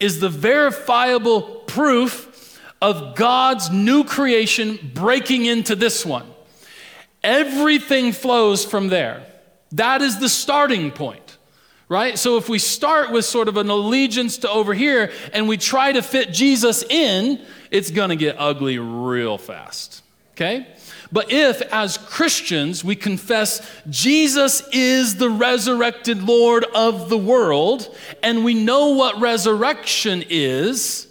is 0.00 0.20
the 0.20 0.28
verifiable 0.28 1.42
proof 1.42 2.60
of 2.80 3.14
God's 3.14 3.70
new 3.70 4.02
creation 4.04 4.90
breaking 4.94 5.44
into 5.46 5.76
this 5.76 6.04
one. 6.04 6.26
Everything 7.22 8.10
flows 8.10 8.64
from 8.64 8.88
there. 8.88 9.24
That 9.70 10.02
is 10.02 10.18
the 10.18 10.28
starting 10.28 10.90
point, 10.90 11.31
right? 11.92 12.18
So 12.18 12.38
if 12.38 12.48
we 12.48 12.58
start 12.58 13.12
with 13.12 13.26
sort 13.26 13.48
of 13.48 13.58
an 13.58 13.68
allegiance 13.68 14.38
to 14.38 14.50
over 14.50 14.72
here 14.72 15.12
and 15.34 15.46
we 15.46 15.58
try 15.58 15.92
to 15.92 16.00
fit 16.00 16.32
Jesus 16.32 16.82
in, 16.82 17.38
it's 17.70 17.90
going 17.90 18.08
to 18.08 18.16
get 18.16 18.36
ugly 18.38 18.78
real 18.78 19.36
fast. 19.36 20.02
Okay? 20.32 20.66
But 21.12 21.30
if, 21.30 21.60
as 21.60 21.98
Christians, 21.98 22.82
we 22.82 22.96
confess 22.96 23.70
Jesus 23.90 24.62
is 24.72 25.16
the 25.16 25.28
resurrected 25.28 26.22
Lord 26.22 26.64
of 26.74 27.10
the 27.10 27.18
world, 27.18 27.94
and 28.22 28.42
we 28.42 28.54
know 28.54 28.94
what 28.94 29.20
resurrection 29.20 30.24
is, 30.30 31.08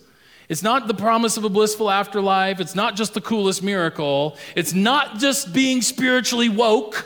it's 0.50 0.64
not 0.64 0.88
the 0.88 0.96
promise 0.96 1.38
of 1.38 1.44
a 1.44 1.50
blissful 1.50 1.92
afterlife, 1.92 2.60
it's 2.60 2.74
not 2.74 2.96
just 2.96 3.14
the 3.14 3.22
coolest 3.22 3.62
miracle, 3.62 4.36
it's 4.56 4.74
not 4.74 5.20
just 5.20 5.54
being 5.54 5.84
spiritually 5.84 6.50
woke 6.50 7.06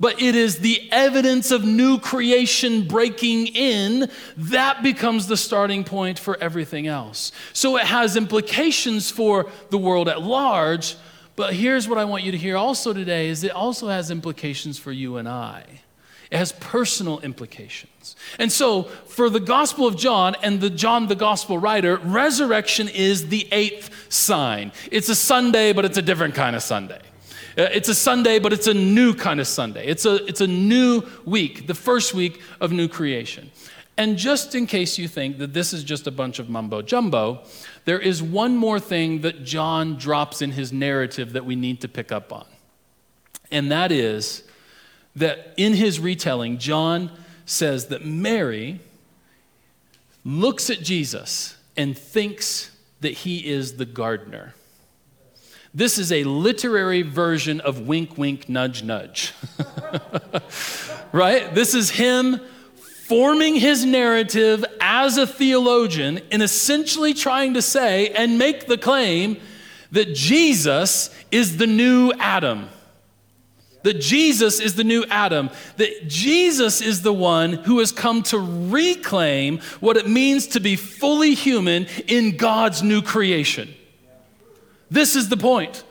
but 0.00 0.20
it 0.20 0.34
is 0.34 0.58
the 0.58 0.88
evidence 0.92 1.50
of 1.50 1.64
new 1.64 1.98
creation 1.98 2.86
breaking 2.86 3.48
in 3.48 4.10
that 4.36 4.82
becomes 4.82 5.26
the 5.26 5.36
starting 5.36 5.84
point 5.84 6.18
for 6.18 6.36
everything 6.40 6.86
else. 6.86 7.32
So 7.52 7.76
it 7.76 7.84
has 7.84 8.16
implications 8.16 9.10
for 9.10 9.50
the 9.70 9.78
world 9.78 10.08
at 10.08 10.22
large, 10.22 10.96
but 11.36 11.54
here's 11.54 11.88
what 11.88 11.98
I 11.98 12.04
want 12.04 12.24
you 12.24 12.32
to 12.32 12.38
hear 12.38 12.56
also 12.56 12.92
today 12.92 13.28
is 13.28 13.44
it 13.44 13.52
also 13.52 13.88
has 13.88 14.10
implications 14.10 14.78
for 14.78 14.92
you 14.92 15.16
and 15.16 15.28
I. 15.28 15.64
It 16.30 16.36
has 16.36 16.52
personal 16.52 17.20
implications. 17.20 18.14
And 18.38 18.52
so, 18.52 18.82
for 18.82 19.30
the 19.30 19.40
Gospel 19.40 19.86
of 19.86 19.96
John 19.96 20.36
and 20.42 20.60
the 20.60 20.68
John 20.68 21.06
the 21.06 21.14
Gospel 21.14 21.56
writer, 21.56 21.96
resurrection 21.96 22.88
is 22.88 23.28
the 23.28 23.48
eighth 23.50 24.12
sign. 24.12 24.72
It's 24.92 25.08
a 25.08 25.14
Sunday, 25.14 25.72
but 25.72 25.86
it's 25.86 25.96
a 25.96 26.02
different 26.02 26.34
kind 26.34 26.54
of 26.54 26.62
Sunday. 26.62 27.00
Uh, 27.58 27.62
it's 27.72 27.88
a 27.88 27.94
Sunday, 27.94 28.38
but 28.38 28.52
it's 28.52 28.68
a 28.68 28.74
new 28.74 29.12
kind 29.12 29.40
of 29.40 29.46
Sunday. 29.48 29.84
It's 29.86 30.06
a, 30.06 30.24
it's 30.26 30.40
a 30.40 30.46
new 30.46 31.02
week, 31.24 31.66
the 31.66 31.74
first 31.74 32.14
week 32.14 32.40
of 32.60 32.70
new 32.70 32.86
creation. 32.86 33.50
And 33.96 34.16
just 34.16 34.54
in 34.54 34.68
case 34.68 34.96
you 34.96 35.08
think 35.08 35.38
that 35.38 35.54
this 35.54 35.72
is 35.72 35.82
just 35.82 36.06
a 36.06 36.12
bunch 36.12 36.38
of 36.38 36.48
mumbo 36.48 36.82
jumbo, 36.82 37.42
there 37.84 37.98
is 37.98 38.22
one 38.22 38.56
more 38.56 38.78
thing 38.78 39.22
that 39.22 39.42
John 39.42 39.96
drops 39.96 40.40
in 40.40 40.52
his 40.52 40.72
narrative 40.72 41.32
that 41.32 41.44
we 41.44 41.56
need 41.56 41.80
to 41.80 41.88
pick 41.88 42.12
up 42.12 42.32
on. 42.32 42.46
And 43.50 43.72
that 43.72 43.90
is 43.90 44.44
that 45.16 45.52
in 45.56 45.74
his 45.74 45.98
retelling, 45.98 46.58
John 46.58 47.10
says 47.44 47.86
that 47.86 48.04
Mary 48.04 48.78
looks 50.24 50.70
at 50.70 50.80
Jesus 50.80 51.56
and 51.76 51.98
thinks 51.98 52.70
that 53.00 53.14
he 53.14 53.48
is 53.48 53.78
the 53.78 53.84
gardener. 53.84 54.54
This 55.74 55.98
is 55.98 56.10
a 56.10 56.24
literary 56.24 57.02
version 57.02 57.60
of 57.60 57.86
wink, 57.86 58.16
wink, 58.16 58.48
nudge, 58.48 58.82
nudge. 58.82 59.34
right? 61.12 61.54
This 61.54 61.74
is 61.74 61.90
him 61.90 62.40
forming 63.06 63.54
his 63.54 63.84
narrative 63.84 64.64
as 64.80 65.16
a 65.16 65.26
theologian 65.26 66.20
and 66.30 66.42
essentially 66.42 67.14
trying 67.14 67.54
to 67.54 67.62
say 67.62 68.08
and 68.10 68.38
make 68.38 68.66
the 68.66 68.78
claim 68.78 69.38
that 69.92 70.14
Jesus 70.14 71.14
is 71.30 71.56
the 71.56 71.66
new 71.66 72.12
Adam. 72.18 72.68
That 73.82 74.00
Jesus 74.00 74.60
is 74.60 74.74
the 74.74 74.84
new 74.84 75.04
Adam. 75.08 75.50
That 75.76 76.08
Jesus 76.08 76.80
is 76.80 77.02
the 77.02 77.12
one 77.12 77.52
who 77.52 77.78
has 77.78 77.92
come 77.92 78.22
to 78.24 78.38
reclaim 78.38 79.60
what 79.80 79.96
it 79.96 80.06
means 80.06 80.48
to 80.48 80.60
be 80.60 80.76
fully 80.76 81.34
human 81.34 81.86
in 82.06 82.36
God's 82.36 82.82
new 82.82 83.00
creation. 83.00 83.74
This 84.90 85.16
is 85.16 85.28
the 85.28 85.36
point. 85.36 85.84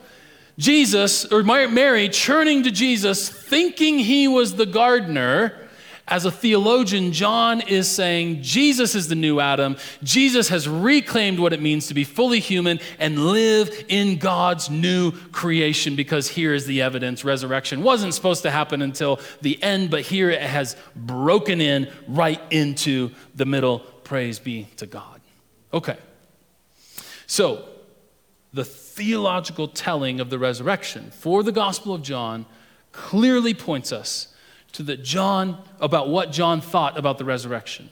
Jesus, 0.58 1.24
or 1.26 1.42
Mary, 1.42 2.08
churning 2.08 2.64
to 2.64 2.70
Jesus, 2.70 3.28
thinking 3.28 3.98
he 3.98 4.26
was 4.26 4.56
the 4.56 4.66
gardener. 4.66 5.68
As 6.08 6.24
a 6.24 6.30
theologian, 6.30 7.12
John 7.12 7.60
is 7.60 7.86
saying 7.86 8.42
Jesus 8.42 8.94
is 8.94 9.08
the 9.08 9.14
new 9.14 9.40
Adam. 9.40 9.76
Jesus 10.02 10.48
has 10.48 10.66
reclaimed 10.66 11.38
what 11.38 11.52
it 11.52 11.60
means 11.60 11.86
to 11.88 11.94
be 11.94 12.02
fully 12.02 12.40
human 12.40 12.80
and 12.98 13.26
live 13.26 13.84
in 13.88 14.16
God's 14.16 14.70
new 14.70 15.12
creation 15.32 15.96
because 15.96 16.26
here 16.28 16.54
is 16.54 16.64
the 16.64 16.80
evidence. 16.80 17.24
Resurrection 17.24 17.82
wasn't 17.82 18.14
supposed 18.14 18.42
to 18.42 18.50
happen 18.50 18.80
until 18.80 19.20
the 19.42 19.62
end, 19.62 19.90
but 19.90 20.00
here 20.00 20.30
it 20.30 20.40
has 20.40 20.76
broken 20.96 21.60
in 21.60 21.92
right 22.08 22.40
into 22.50 23.10
the 23.34 23.44
middle 23.44 23.84
Praise 24.08 24.38
be 24.38 24.66
to 24.78 24.86
God. 24.86 25.20
Okay. 25.70 25.98
So, 27.26 27.68
the 28.58 28.64
theological 28.64 29.68
telling 29.68 30.18
of 30.18 30.30
the 30.30 30.38
resurrection 30.38 31.12
for 31.12 31.44
the 31.44 31.52
Gospel 31.52 31.94
of 31.94 32.02
John 32.02 32.44
clearly 32.90 33.54
points 33.54 33.92
us 33.92 34.34
to 34.72 34.82
that 34.82 35.04
John 35.04 35.62
about 35.78 36.08
what 36.08 36.32
John 36.32 36.60
thought 36.60 36.98
about 36.98 37.18
the 37.18 37.24
resurrection. 37.24 37.88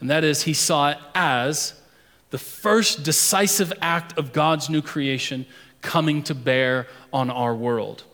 And 0.00 0.10
that 0.10 0.22
is 0.22 0.42
he 0.42 0.52
saw 0.52 0.90
it 0.90 0.98
as 1.14 1.80
the 2.28 2.36
first 2.36 3.02
decisive 3.02 3.72
act 3.80 4.18
of 4.18 4.34
God's 4.34 4.68
new 4.68 4.82
creation 4.82 5.46
coming 5.80 6.22
to 6.24 6.34
bear 6.34 6.86
on 7.10 7.30
our 7.30 7.54
world. 7.54 8.04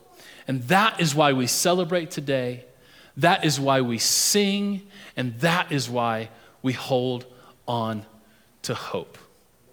And 0.46 0.62
that 0.68 1.00
is 1.00 1.12
why 1.12 1.32
we 1.32 1.48
celebrate 1.48 2.12
today. 2.12 2.66
That 3.16 3.44
is 3.44 3.58
why 3.58 3.80
we 3.80 3.98
sing. 3.98 4.86
And 5.16 5.40
that 5.40 5.72
is 5.72 5.90
why 5.90 6.28
we 6.62 6.72
hold 6.72 7.26
on 7.66 8.06
to 8.62 8.74
hope. 8.76 9.18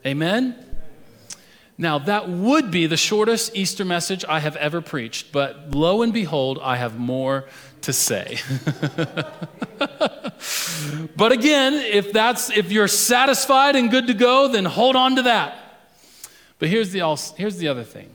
Amen? 0.03 0.63
Now, 1.77 1.99
that 1.99 2.27
would 2.27 2.71
be 2.71 2.87
the 2.87 2.97
shortest 2.97 3.55
Easter 3.55 3.85
message 3.85 4.25
I 4.27 4.39
have 4.39 4.55
ever 4.55 4.81
preached, 4.81 5.31
but 5.31 5.69
lo 5.75 6.01
and 6.01 6.11
behold, 6.11 6.57
I 6.61 6.77
have 6.77 6.97
more 6.97 7.45
to 7.81 7.93
say. 7.93 8.39
but 11.15 11.31
again, 11.31 11.75
if 11.75 12.11
that's 12.11 12.49
if 12.49 12.71
you're 12.71 12.87
satisfied 12.87 13.75
and 13.75 13.91
good 13.91 14.07
to 14.07 14.15
go, 14.15 14.47
then 14.47 14.65
hold 14.65 14.95
on 14.95 15.17
to 15.17 15.21
that. 15.23 15.55
But 16.57 16.69
here's 16.69 16.91
the 16.91 17.01
here's 17.37 17.57
the 17.57 17.67
other 17.67 17.83
thing. 17.83 18.09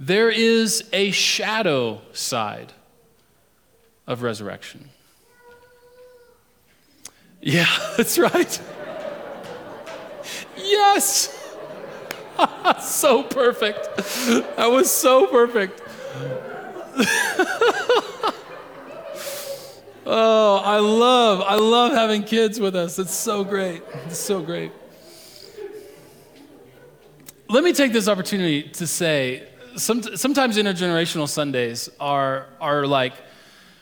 There 0.00 0.28
is 0.28 0.88
a 0.92 1.12
shadow 1.12 2.02
side 2.12 2.72
of 4.06 4.22
resurrection. 4.22 4.90
Yeah, 7.40 7.66
that's 7.96 8.18
right. 8.18 8.60
Yes. 10.56 11.32
so 12.82 13.22
perfect. 13.22 13.96
That 14.56 14.66
was 14.70 14.90
so 14.90 15.26
perfect. 15.26 15.82
oh, 20.06 20.62
I 20.64 20.78
love, 20.78 21.42
I 21.42 21.56
love 21.56 21.92
having 21.92 22.22
kids 22.22 22.58
with 22.58 22.74
us. 22.74 22.98
It's 22.98 23.14
so 23.14 23.44
great. 23.44 23.82
It's 24.06 24.18
so 24.18 24.40
great. 24.40 24.72
Let 27.48 27.62
me 27.62 27.72
take 27.72 27.92
this 27.92 28.08
opportunity 28.08 28.64
to 28.64 28.86
say 28.86 29.46
some, 29.76 30.02
sometimes 30.16 30.56
intergenerational 30.56 31.28
Sundays 31.28 31.88
are, 32.00 32.46
are 32.60 32.86
like, 32.86 33.12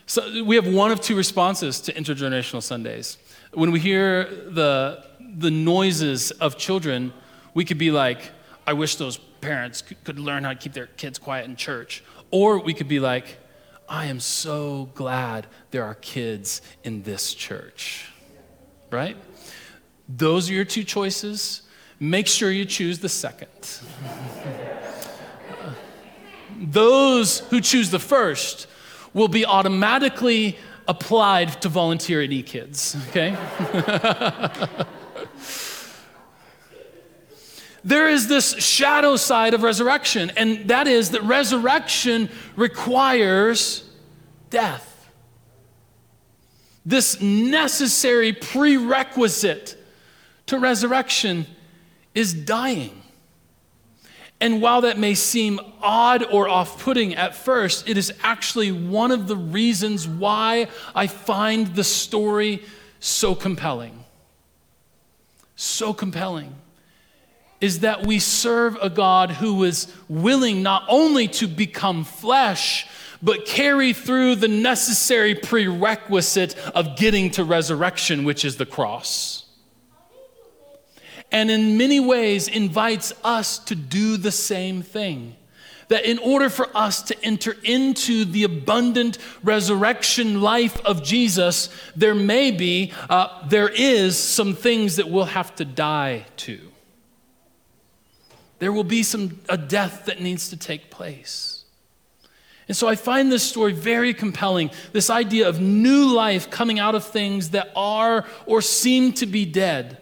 so 0.05 0.43
we 0.43 0.55
have 0.55 0.67
one 0.67 0.91
of 0.91 1.01
two 1.01 1.15
responses 1.15 1.79
to 1.81 1.93
intergenerational 1.93 2.61
Sundays. 2.61 3.17
When 3.53 3.71
we 3.71 3.79
hear 3.79 4.25
the, 4.25 5.03
the 5.37 5.51
noises 5.51 6.31
of 6.31 6.57
children, 6.57 7.13
we 7.53 7.65
could 7.65 7.77
be 7.77 7.91
like, 7.91 8.31
I 8.65 8.73
wish 8.73 8.95
those 8.95 9.17
parents 9.17 9.83
could 10.03 10.19
learn 10.19 10.43
how 10.43 10.53
to 10.53 10.55
keep 10.55 10.73
their 10.73 10.87
kids 10.87 11.19
quiet 11.19 11.45
in 11.45 11.55
church. 11.55 12.03
Or 12.31 12.59
we 12.59 12.73
could 12.73 12.87
be 12.87 12.99
like, 12.99 13.37
I 13.87 14.05
am 14.05 14.19
so 14.19 14.89
glad 14.95 15.47
there 15.71 15.83
are 15.83 15.95
kids 15.95 16.61
in 16.83 17.03
this 17.03 17.33
church. 17.33 18.09
Right? 18.89 19.17
Those 20.09 20.49
are 20.49 20.53
your 20.53 20.65
two 20.65 20.83
choices. 20.83 21.61
Make 21.99 22.27
sure 22.27 22.51
you 22.51 22.65
choose 22.65 22.99
the 22.99 23.09
second. 23.09 23.49
Those 26.57 27.39
who 27.39 27.61
choose 27.61 27.91
the 27.91 27.99
first 27.99 28.67
will 29.13 29.27
be 29.27 29.45
automatically 29.45 30.57
applied 30.87 31.61
to 31.61 31.69
volunteer 31.69 32.21
at 32.21 32.29
eKids, 32.29 32.95
okay? 33.09 33.35
there 37.83 38.09
is 38.09 38.27
this 38.27 38.55
shadow 38.55 39.15
side 39.15 39.53
of 39.53 39.61
resurrection, 39.61 40.31
and 40.35 40.69
that 40.69 40.87
is 40.87 41.11
that 41.11 41.21
resurrection 41.23 42.29
requires 42.55 43.87
death. 44.49 44.91
This 46.85 47.21
necessary 47.21 48.33
prerequisite 48.33 49.77
to 50.47 50.59
resurrection 50.59 51.45
is 52.13 52.33
dying. 52.33 53.01
And 54.41 54.61
while 54.61 54.81
that 54.81 54.97
may 54.97 55.15
seem 55.15 55.59
odd 55.81 56.23
or 56.23 56.49
off 56.49 56.81
putting 56.83 57.15
at 57.15 57.35
first, 57.35 57.87
it 57.87 57.97
is 57.97 58.13
actually 58.21 58.71
one 58.71 59.11
of 59.11 59.27
the 59.27 59.35
reasons 59.35 60.07
why 60.07 60.67
I 60.93 61.07
find 61.07 61.67
the 61.75 61.83
story 61.83 62.63
so 62.99 63.33
compelling. 63.35 64.04
So 65.55 65.93
compelling 65.93 66.55
is 67.61 67.79
that 67.79 68.05
we 68.05 68.19
serve 68.19 68.77
a 68.81 68.89
God 68.89 69.31
who 69.31 69.63
is 69.63 69.91
willing 70.09 70.61
not 70.61 70.83
only 70.87 71.27
to 71.29 71.47
become 71.47 72.03
flesh, 72.03 72.87
but 73.21 73.45
carry 73.45 73.93
through 73.93 74.35
the 74.35 74.47
necessary 74.47 75.33
prerequisite 75.33 76.55
of 76.75 76.97
getting 76.97 77.31
to 77.31 77.43
resurrection, 77.43 78.23
which 78.23 78.43
is 78.43 78.57
the 78.57 78.65
cross. 78.65 79.45
And 81.31 81.49
in 81.49 81.77
many 81.77 81.99
ways 81.99 82.47
invites 82.47 83.13
us 83.23 83.57
to 83.59 83.75
do 83.75 84.17
the 84.17 84.31
same 84.31 84.81
thing. 84.81 85.35
That 85.89 86.05
in 86.05 86.17
order 86.17 86.49
for 86.49 86.75
us 86.75 87.03
to 87.03 87.23
enter 87.23 87.55
into 87.63 88.25
the 88.25 88.43
abundant 88.43 89.19
resurrection 89.43 90.41
life 90.41 90.83
of 90.83 91.03
Jesus, 91.03 91.69
there 91.95 92.15
may 92.15 92.49
be, 92.51 92.91
uh, 93.09 93.47
there 93.47 93.69
is 93.69 94.17
some 94.17 94.55
things 94.55 94.95
that 94.95 95.09
we'll 95.09 95.25
have 95.25 95.55
to 95.57 95.65
die 95.65 96.25
to. 96.37 96.59
There 98.59 98.71
will 98.71 98.83
be 98.83 99.03
some, 99.03 99.41
a 99.47 99.57
death 99.57 100.05
that 100.05 100.21
needs 100.21 100.49
to 100.49 100.57
take 100.57 100.89
place. 100.89 101.55
And 102.67 102.75
so 102.75 102.87
I 102.87 102.95
find 102.95 103.31
this 103.31 103.43
story 103.43 103.73
very 103.73 104.13
compelling 104.13 104.71
this 104.91 105.09
idea 105.09 105.47
of 105.47 105.59
new 105.61 106.11
life 106.11 106.49
coming 106.49 106.79
out 106.79 106.95
of 106.95 107.05
things 107.05 107.51
that 107.51 107.69
are 107.75 108.25
or 108.45 108.61
seem 108.61 109.13
to 109.13 109.25
be 109.25 109.45
dead. 109.45 109.99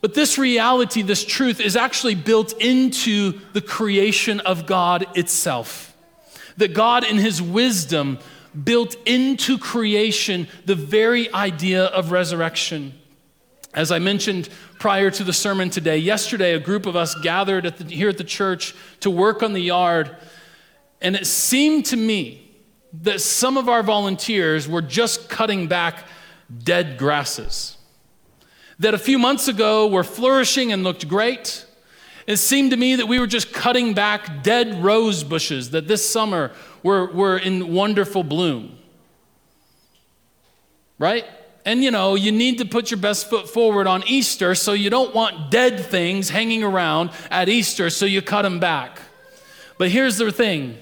But 0.00 0.14
this 0.14 0.38
reality, 0.38 1.02
this 1.02 1.24
truth, 1.24 1.60
is 1.60 1.76
actually 1.76 2.14
built 2.14 2.52
into 2.60 3.40
the 3.52 3.60
creation 3.60 4.40
of 4.40 4.66
God 4.66 5.06
itself. 5.16 5.96
That 6.56 6.72
God, 6.72 7.04
in 7.04 7.16
His 7.16 7.42
wisdom, 7.42 8.18
built 8.64 8.96
into 9.06 9.58
creation 9.58 10.48
the 10.66 10.74
very 10.74 11.32
idea 11.32 11.86
of 11.86 12.12
resurrection. 12.12 12.94
As 13.74 13.92
I 13.92 13.98
mentioned 13.98 14.48
prior 14.78 15.10
to 15.10 15.24
the 15.24 15.32
sermon 15.32 15.68
today, 15.70 15.98
yesterday 15.98 16.54
a 16.54 16.60
group 16.60 16.86
of 16.86 16.96
us 16.96 17.14
gathered 17.16 17.66
at 17.66 17.78
the, 17.78 17.84
here 17.84 18.08
at 18.08 18.18
the 18.18 18.24
church 18.24 18.74
to 19.00 19.10
work 19.10 19.42
on 19.42 19.52
the 19.52 19.60
yard, 19.60 20.16
and 21.00 21.14
it 21.16 21.26
seemed 21.26 21.86
to 21.86 21.96
me 21.96 22.56
that 23.02 23.20
some 23.20 23.56
of 23.56 23.68
our 23.68 23.82
volunteers 23.82 24.66
were 24.66 24.82
just 24.82 25.28
cutting 25.28 25.66
back 25.66 26.06
dead 26.64 26.98
grasses 26.98 27.77
that 28.78 28.94
a 28.94 28.98
few 28.98 29.18
months 29.18 29.48
ago 29.48 29.86
were 29.86 30.04
flourishing 30.04 30.72
and 30.72 30.84
looked 30.84 31.08
great. 31.08 31.66
It 32.26 32.36
seemed 32.36 32.70
to 32.70 32.76
me 32.76 32.96
that 32.96 33.06
we 33.06 33.18
were 33.18 33.26
just 33.26 33.52
cutting 33.52 33.94
back 33.94 34.42
dead 34.42 34.82
rose 34.82 35.24
bushes 35.24 35.70
that 35.70 35.88
this 35.88 36.08
summer 36.08 36.52
were, 36.82 37.06
were 37.06 37.38
in 37.38 37.72
wonderful 37.72 38.22
bloom. 38.22 38.78
Right? 40.98 41.24
And 41.64 41.82
you 41.82 41.90
know, 41.90 42.14
you 42.14 42.32
need 42.32 42.58
to 42.58 42.64
put 42.64 42.90
your 42.90 42.98
best 42.98 43.28
foot 43.28 43.48
forward 43.48 43.86
on 43.86 44.02
Easter, 44.06 44.54
so 44.54 44.72
you 44.72 44.90
don't 44.90 45.14
want 45.14 45.50
dead 45.50 45.80
things 45.80 46.30
hanging 46.30 46.62
around 46.62 47.10
at 47.30 47.48
Easter, 47.48 47.90
so 47.90 48.06
you 48.06 48.22
cut 48.22 48.42
them 48.42 48.58
back. 48.58 49.00
But 49.76 49.90
here's 49.90 50.16
the 50.16 50.32
thing 50.32 50.78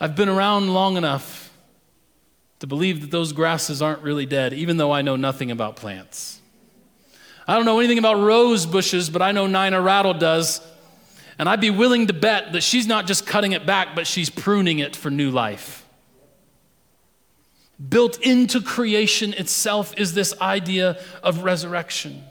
I've 0.00 0.14
been 0.14 0.28
around 0.28 0.72
long 0.72 0.96
enough 0.96 1.41
to 2.62 2.66
believe 2.68 3.00
that 3.00 3.10
those 3.10 3.32
grasses 3.32 3.82
aren't 3.82 4.02
really 4.02 4.24
dead, 4.24 4.52
even 4.52 4.76
though 4.76 4.92
I 4.92 5.02
know 5.02 5.16
nothing 5.16 5.50
about 5.50 5.74
plants. 5.74 6.40
I 7.44 7.56
don't 7.56 7.64
know 7.64 7.80
anything 7.80 7.98
about 7.98 8.20
rose 8.20 8.66
bushes, 8.66 9.10
but 9.10 9.20
I 9.20 9.32
know 9.32 9.48
Nina 9.48 9.80
Rattle 9.80 10.14
does. 10.14 10.60
And 11.40 11.48
I'd 11.48 11.60
be 11.60 11.70
willing 11.70 12.06
to 12.06 12.12
bet 12.12 12.52
that 12.52 12.62
she's 12.62 12.86
not 12.86 13.08
just 13.08 13.26
cutting 13.26 13.50
it 13.50 13.66
back, 13.66 13.96
but 13.96 14.06
she's 14.06 14.30
pruning 14.30 14.78
it 14.78 14.94
for 14.94 15.10
new 15.10 15.32
life. 15.32 15.84
Built 17.88 18.20
into 18.20 18.60
creation 18.60 19.32
itself 19.32 19.98
is 19.98 20.14
this 20.14 20.32
idea 20.40 21.02
of 21.20 21.42
resurrection. 21.42 22.22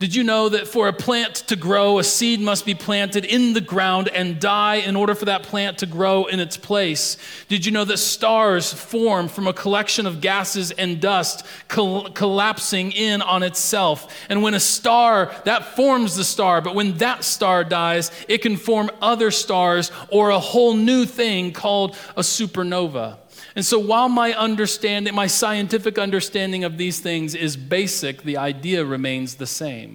Did 0.00 0.14
you 0.14 0.24
know 0.24 0.48
that 0.48 0.66
for 0.66 0.88
a 0.88 0.94
plant 0.94 1.34
to 1.48 1.56
grow, 1.56 1.98
a 1.98 2.04
seed 2.04 2.40
must 2.40 2.64
be 2.64 2.74
planted 2.74 3.26
in 3.26 3.52
the 3.52 3.60
ground 3.60 4.08
and 4.08 4.40
die 4.40 4.76
in 4.76 4.96
order 4.96 5.14
for 5.14 5.26
that 5.26 5.42
plant 5.42 5.76
to 5.80 5.86
grow 5.86 6.24
in 6.24 6.40
its 6.40 6.56
place? 6.56 7.18
Did 7.48 7.66
you 7.66 7.72
know 7.72 7.84
that 7.84 7.98
stars 7.98 8.72
form 8.72 9.28
from 9.28 9.46
a 9.46 9.52
collection 9.52 10.06
of 10.06 10.22
gases 10.22 10.70
and 10.70 11.02
dust 11.02 11.44
col- 11.68 12.12
collapsing 12.12 12.92
in 12.92 13.20
on 13.20 13.42
itself? 13.42 14.10
And 14.30 14.42
when 14.42 14.54
a 14.54 14.60
star, 14.60 15.34
that 15.44 15.76
forms 15.76 16.16
the 16.16 16.24
star, 16.24 16.62
but 16.62 16.74
when 16.74 16.96
that 16.96 17.22
star 17.22 17.62
dies, 17.62 18.10
it 18.26 18.38
can 18.38 18.56
form 18.56 18.90
other 19.02 19.30
stars 19.30 19.92
or 20.08 20.30
a 20.30 20.40
whole 20.40 20.72
new 20.72 21.04
thing 21.04 21.52
called 21.52 21.94
a 22.16 22.22
supernova. 22.22 23.18
And 23.56 23.64
so, 23.64 23.78
while 23.78 24.08
my 24.08 24.32
understanding, 24.32 25.14
my 25.14 25.26
scientific 25.26 25.98
understanding 25.98 26.64
of 26.64 26.78
these 26.78 27.00
things 27.00 27.34
is 27.34 27.56
basic, 27.56 28.22
the 28.22 28.36
idea 28.36 28.84
remains 28.84 29.34
the 29.34 29.46
same. 29.46 29.89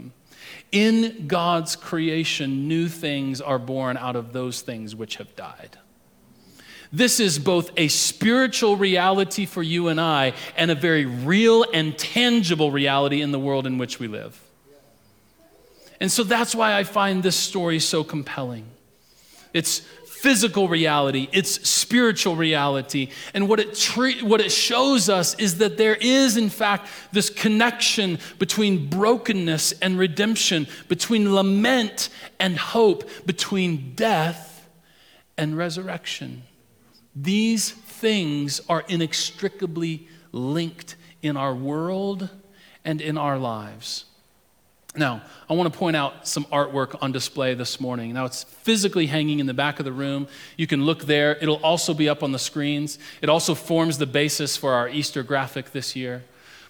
In 0.72 1.28
God's 1.28 1.76
creation, 1.76 2.68
new 2.68 2.88
things 2.88 3.40
are 3.40 3.60
born 3.60 3.98
out 3.98 4.16
of 4.16 4.34
those 4.34 4.62
things 4.62 4.96
which 4.96 5.18
have 5.18 5.36
died. 5.36 5.78
This 6.92 7.20
is 7.20 7.40
both 7.40 7.72
a 7.78 7.88
spiritual 7.88 8.78
reality 8.78 9.46
for 9.46 9.64
you 9.64 9.88
and 9.88 10.00
I 10.00 10.34
and 10.56 10.72
a 10.72 10.76
very 10.76 11.06
real 11.06 11.66
and 11.74 11.98
tangible 11.98 12.72
reality 12.72 13.22
in 13.22 13.32
the 13.32 13.40
world 13.40 13.68
in 13.68 13.78
which 13.78 14.00
we 14.00 14.08
live. 14.08 14.42
And 16.00 16.12
so 16.12 16.24
that's 16.24 16.54
why 16.54 16.78
I 16.78 16.84
find 16.84 17.24
this 17.24 17.36
story 17.36 17.80
so 17.80 18.04
compelling. 18.04 18.66
It's 19.54 19.82
physical 20.26 20.68
reality, 20.68 21.30
it's 21.32 21.70
spiritual 21.70 22.36
reality. 22.36 23.10
And 23.36 23.48
what 23.48 23.60
it, 23.60 23.76
tre- 23.76 24.24
what 24.24 24.42
it 24.42 24.52
shows 24.52 25.08
us 25.08 25.36
is 25.36 25.60
that 25.60 25.78
there 25.78 25.94
is, 26.02 26.36
in 26.36 26.50
fact, 26.50 26.88
this 27.12 27.30
connection 27.30 28.18
between 28.40 28.88
brokenness 28.90 29.74
and 29.84 30.00
redemption, 30.00 30.66
between 30.88 31.36
lament 31.36 32.10
and 32.40 32.58
hope, 32.58 33.08
between 33.28 33.94
death 33.94 34.68
and 35.38 35.56
resurrection. 35.56 36.42
These 37.16 37.70
things 37.70 38.62
are 38.68 38.84
inextricably 38.88 40.08
linked 40.32 40.96
in 41.22 41.38
our 41.38 41.54
world 41.54 42.30
and 42.84 43.00
in 43.00 43.16
our 43.16 43.38
lives. 43.38 44.06
Now, 44.98 45.22
I 45.50 45.54
want 45.54 45.72
to 45.72 45.78
point 45.78 45.96
out 45.96 46.28
some 46.28 46.46
artwork 46.46 46.98
on 47.02 47.12
display 47.12 47.54
this 47.54 47.80
morning. 47.80 48.14
Now, 48.14 48.26
it's 48.26 48.44
physically 48.44 49.08
hanging 49.08 49.40
in 49.40 49.46
the 49.46 49.54
back 49.54 49.80
of 49.80 49.86
the 49.86 49.92
room. 49.92 50.28
You 50.58 50.68
can 50.68 50.86
look 50.86 51.04
there. 51.06 51.36
It'll 51.42 51.64
also 51.64 51.94
be 51.94 52.08
up 52.08 52.24
on 52.24 52.32
the 52.32 52.40
screens. 52.40 52.98
It 53.22 53.30
also 53.30 53.56
forms 53.56 53.98
the 53.98 54.06
basis 54.06 54.56
for 54.56 54.74
our 54.74 54.88
Easter 54.88 55.22
graphic 55.22 55.72
this 55.72 55.96
year. 55.96 56.24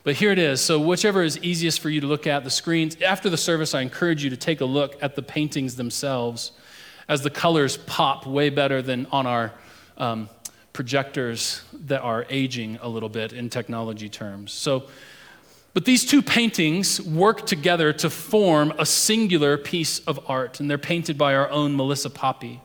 But 0.04 0.16
here 0.16 0.32
it 0.32 0.40
is. 0.40 0.62
So, 0.62 0.80
whichever 0.80 1.24
is 1.24 1.38
easiest 1.40 1.80
for 1.80 1.90
you 1.90 2.02
to 2.02 2.08
look 2.08 2.28
at, 2.28 2.44
the 2.44 2.50
screens. 2.50 3.00
After 3.02 3.30
the 3.30 3.38
service, 3.38 3.74
I 3.74 3.82
encourage 3.82 4.24
you 4.24 4.30
to 4.30 4.38
take 4.38 4.62
a 4.62 4.66
look 4.66 5.02
at 5.02 5.16
the 5.16 5.22
paintings 5.22 5.76
themselves 5.76 6.52
as 7.08 7.22
the 7.22 7.30
colors 7.30 7.78
pop 7.78 8.26
way 8.26 8.50
better 8.50 8.82
than 8.82 9.08
on 9.12 9.26
our 9.26 9.54
um, 9.98 10.30
projectors 10.74 11.64
that 11.74 12.02
are 12.02 12.26
aging 12.30 12.78
a 12.82 12.90
little 12.90 13.10
bit 13.10 13.34
in 13.34 13.50
technology 13.50 14.10
terms. 14.10 14.52
So, 14.52 14.84
but 15.76 15.84
these 15.84 16.06
two 16.06 16.22
paintings 16.22 17.02
work 17.02 17.46
together 17.46 17.92
to 17.92 18.10
form 18.10 18.74
a 18.80 18.86
singular 18.86 19.58
piece 19.58 20.00
of 20.00 20.18
art, 20.26 20.62
and 20.62 20.72
they're 20.72 20.78
painted 20.78 21.18
by 21.18 21.36
our 21.36 21.50
own 21.50 21.76
Melissa 21.76 22.10
Poppy. 22.10 22.62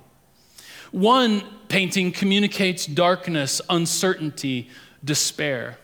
One 0.92 1.42
painting 1.66 2.12
communicates 2.12 2.86
darkness, 2.86 3.60
uncertainty, 3.68 4.70
despair. 5.04 5.76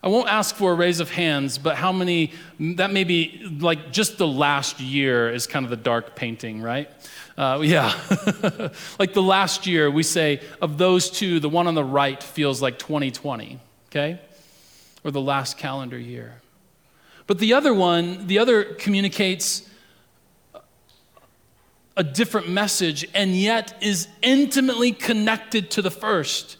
I 0.00 0.06
won't 0.06 0.28
ask 0.28 0.54
for 0.54 0.70
a 0.70 0.74
raise 0.76 1.00
of 1.00 1.10
hands, 1.10 1.58
but 1.58 1.74
how 1.74 1.90
many, 1.90 2.32
that 2.60 2.92
may 2.92 3.02
be 3.02 3.44
like 3.58 3.90
just 3.90 4.16
the 4.16 4.28
last 4.28 4.78
year 4.78 5.28
is 5.28 5.48
kind 5.48 5.66
of 5.66 5.70
the 5.70 5.76
dark 5.76 6.14
painting, 6.14 6.62
right? 6.62 6.88
Uh, 7.36 7.62
yeah. 7.64 7.92
like 9.00 9.12
the 9.12 9.22
last 9.22 9.66
year, 9.66 9.90
we 9.90 10.04
say 10.04 10.40
of 10.62 10.78
those 10.78 11.10
two, 11.10 11.40
the 11.40 11.48
one 11.48 11.66
on 11.66 11.74
the 11.74 11.82
right 11.82 12.22
feels 12.22 12.62
like 12.62 12.78
2020, 12.78 13.58
okay? 13.88 14.20
Or 15.04 15.10
the 15.10 15.20
last 15.20 15.58
calendar 15.58 15.98
year. 15.98 16.40
But 17.26 17.38
the 17.38 17.54
other 17.54 17.74
one, 17.74 18.26
the 18.26 18.38
other 18.38 18.64
communicates 18.64 19.68
a 21.96 22.04
different 22.04 22.48
message 22.48 23.06
and 23.12 23.34
yet 23.36 23.76
is 23.82 24.06
intimately 24.22 24.92
connected 24.92 25.70
to 25.72 25.82
the 25.82 25.90
first. 25.90 26.56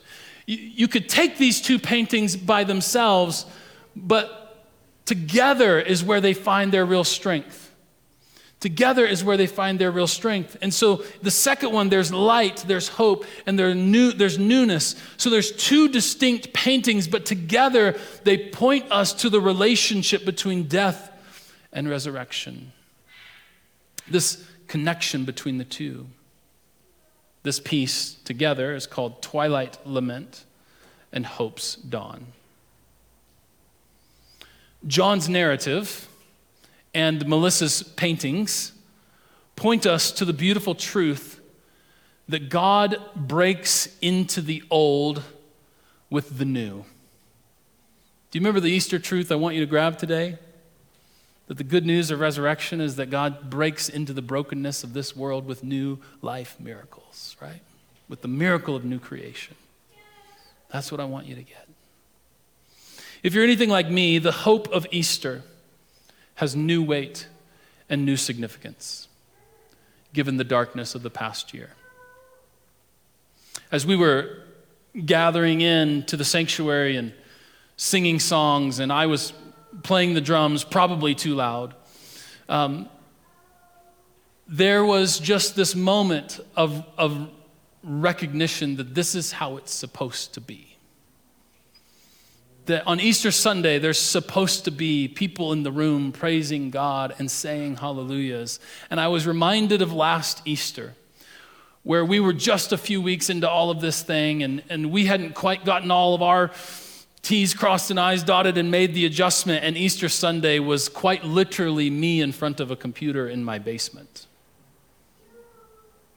You, 0.47 0.57
you 0.57 0.89
could 0.89 1.09
take 1.09 1.39
these 1.39 1.63
two 1.63 1.79
paintings 1.79 2.37
by 2.37 2.65
themselves, 2.65 3.47
but 3.95 4.67
together 5.07 5.79
is 5.79 6.03
where 6.03 6.21
they 6.21 6.35
find 6.35 6.73
their 6.73 6.85
real 6.85 7.05
strength. 7.05 7.68
Together 8.61 9.07
is 9.07 9.23
where 9.23 9.37
they 9.37 9.47
find 9.47 9.79
their 9.79 9.93
real 9.93 10.09
strength. 10.09 10.57
And 10.61 10.75
so 10.75 11.05
the 11.23 11.31
second 11.31 11.73
one, 11.73 11.91
there's 11.91 12.13
light, 12.13 12.65
there's 12.67 12.89
hope, 12.89 13.25
and 13.47 13.57
there's, 13.57 13.77
new, 13.77 14.13
there's 14.13 14.37
newness. 14.39 14.97
So 15.17 15.31
there's 15.31 15.53
two 15.53 15.89
distinct 15.89 16.53
paintings, 16.53 17.07
but 17.07 17.25
together 17.25 17.97
they 18.25 18.49
point 18.49 18.91
us 18.91 19.13
to 19.15 19.31
the 19.31 19.41
relationship 19.41 20.25
between 20.25 20.65
death 20.65 21.13
and 21.73 21.89
resurrection. 21.89 22.73
This 24.09 24.45
connection 24.67 25.25
between 25.25 25.59
the 25.59 25.65
two. 25.65 26.09
This 27.45 27.61
piece 27.61 28.15
together 28.25 28.75
is 28.75 28.89
called 28.89 29.23
Twilight 29.23 29.79
Lament 29.87 30.45
and 31.13 31.25
Hope's 31.25 31.77
Dawn. 31.77 32.27
John's 34.87 35.29
narrative 35.29 36.08
and 36.95 37.27
Melissa's 37.27 37.83
paintings 37.83 38.73
point 39.57 39.87
us 39.87 40.11
to 40.13 40.25
the 40.25 40.33
beautiful 40.33 40.75
truth 40.75 41.41
that 42.29 42.49
God 42.49 42.99
breaks 43.17 43.89
into 44.01 44.41
the 44.41 44.63
old 44.71 45.23
with 46.11 46.39
the 46.39 46.45
new. 46.45 46.85
Do 48.31 48.39
you 48.39 48.41
remember 48.41 48.61
the 48.61 48.71
Easter 48.71 48.99
truth 48.99 49.33
I 49.33 49.37
want 49.37 49.55
you 49.55 49.61
to 49.61 49.67
grab 49.67 49.99
today? 49.99 50.39
That 51.47 51.57
the 51.57 51.65
good 51.65 51.87
news 51.87 52.11
of 52.11 52.21
resurrection 52.21 52.81
is 52.81 52.97
that 52.97 53.09
God 53.09 53.49
breaks 53.49 53.89
into 53.89 54.13
the 54.13 54.21
brokenness 54.21 54.85
of 54.85 54.93
this 54.93 55.17
world 55.17 55.47
with 55.47 55.65
new 55.65 55.99
life 56.21 56.57
miracles, 56.61 57.37
right? 57.41 57.63
With 58.07 58.21
the 58.21 58.29
miracle 58.29 58.77
of 58.77 58.85
new 58.85 58.99
creation. 58.99 59.57
That's 60.71 60.93
what 60.93 61.01
I 61.01 61.07
want 61.07 61.27
you 61.27 61.35
to 61.35 61.43
get. 61.43 61.67
If 63.23 63.33
you're 63.33 63.45
anything 63.45 63.71
like 63.71 63.91
me, 63.91 64.19
the 64.19 64.31
hope 64.31 64.69
of 64.69 64.87
Easter 64.91 65.43
has 66.39 66.55
new 66.55 66.81
weight 66.81 67.27
and 67.89 68.07
new 68.07 68.17
significance 68.17 69.09
given 70.13 70.37
the 70.37 70.45
darkness 70.45 70.95
of 70.95 71.03
the 71.03 71.11
past 71.11 71.53
year. 71.53 71.71
As 73.73 73.85
we 73.85 73.97
were 73.97 74.45
gathering 75.05 75.61
in 75.63 76.05
to 76.05 76.17
the 76.17 76.25
sanctuary 76.25 76.95
and 76.95 77.13
singing 77.77 78.21
songs, 78.21 78.79
and 78.79 78.93
I 78.93 79.07
was 79.07 79.33
playing 79.83 80.15
the 80.15 80.21
drums 80.21 80.63
probably 80.63 81.13
too 81.13 81.35
loud, 81.35 81.75
um, 82.49 82.89
there 84.47 84.85
was 84.85 85.19
just 85.19 85.57
this 85.57 85.75
moment 85.75 86.39
of, 86.55 86.87
of 86.97 87.31
recognition 87.83 88.77
that 88.77 88.95
this 88.95 89.17
is 89.17 89.33
how 89.33 89.57
it's 89.57 89.75
supposed 89.75 90.35
to 90.35 90.41
be 90.41 90.68
that 92.69 92.87
on 92.87 93.01
Easter 93.01 93.31
Sunday, 93.31 93.79
there's 93.79 93.99
supposed 93.99 94.65
to 94.65 94.71
be 94.71 95.09
people 95.09 95.53
in 95.53 95.65
the 95.65 95.73
room 95.73 96.13
praising 96.13 96.71
God 96.71 97.15
and 97.19 97.31
saying 97.31 97.77
hallelujahs. 97.77 98.61
And 98.91 99.01
I 99.01 99.09
was 99.09 99.27
reminded 99.27 99.83
of 99.83 99.93
last 99.93 100.41
Easter, 100.45 100.95
where 101.83 102.05
we 102.05 102.21
were 102.21 102.33
just 102.33 102.73
a 102.73 102.79
few 102.79 103.03
weeks 103.03 103.29
into 103.29 103.49
all 103.49 103.71
of 103.71 103.81
this 103.81 104.03
thing, 104.03 104.43
and, 104.43 104.63
and 104.71 104.91
we 104.91 105.07
hadn't 105.07 105.35
quite 105.35 105.65
gotten 105.65 105.91
all 105.91 106.15
of 106.15 106.23
our 106.23 106.51
T's 107.23 107.53
crossed 107.53 107.91
and 107.91 107.99
I's 107.99 108.23
dotted 108.23 108.57
and 108.57 108.71
made 108.71 108.95
the 108.95 109.05
adjustment. 109.05 109.65
And 109.65 109.77
Easter 109.77 110.09
Sunday 110.09 110.61
was 110.61 110.89
quite 110.89 111.25
literally 111.25 111.91
me 111.91 112.21
in 112.21 112.33
front 112.33 112.61
of 112.61 112.71
a 112.71 112.77
computer 112.77 113.29
in 113.29 113.45
my 113.45 113.59
basement. 113.59 114.27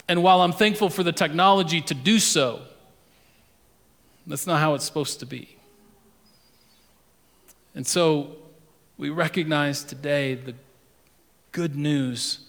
And 0.08 0.24
while 0.24 0.42
I'm 0.42 0.54
thankful 0.54 0.90
for 0.90 1.04
the 1.04 1.12
technology 1.12 1.82
to 1.82 1.94
do 1.94 2.20
so, 2.20 2.62
that's 4.28 4.46
not 4.46 4.60
how 4.60 4.74
it's 4.76 4.86
supposed 4.86 5.20
to 5.22 5.26
be. 5.26 5.58
And 7.74 7.88
so 7.88 8.36
we 8.98 9.10
recognize 9.10 9.84
today 9.84 10.36
the 10.36 10.56
good 11.52 11.76
news 11.76 12.40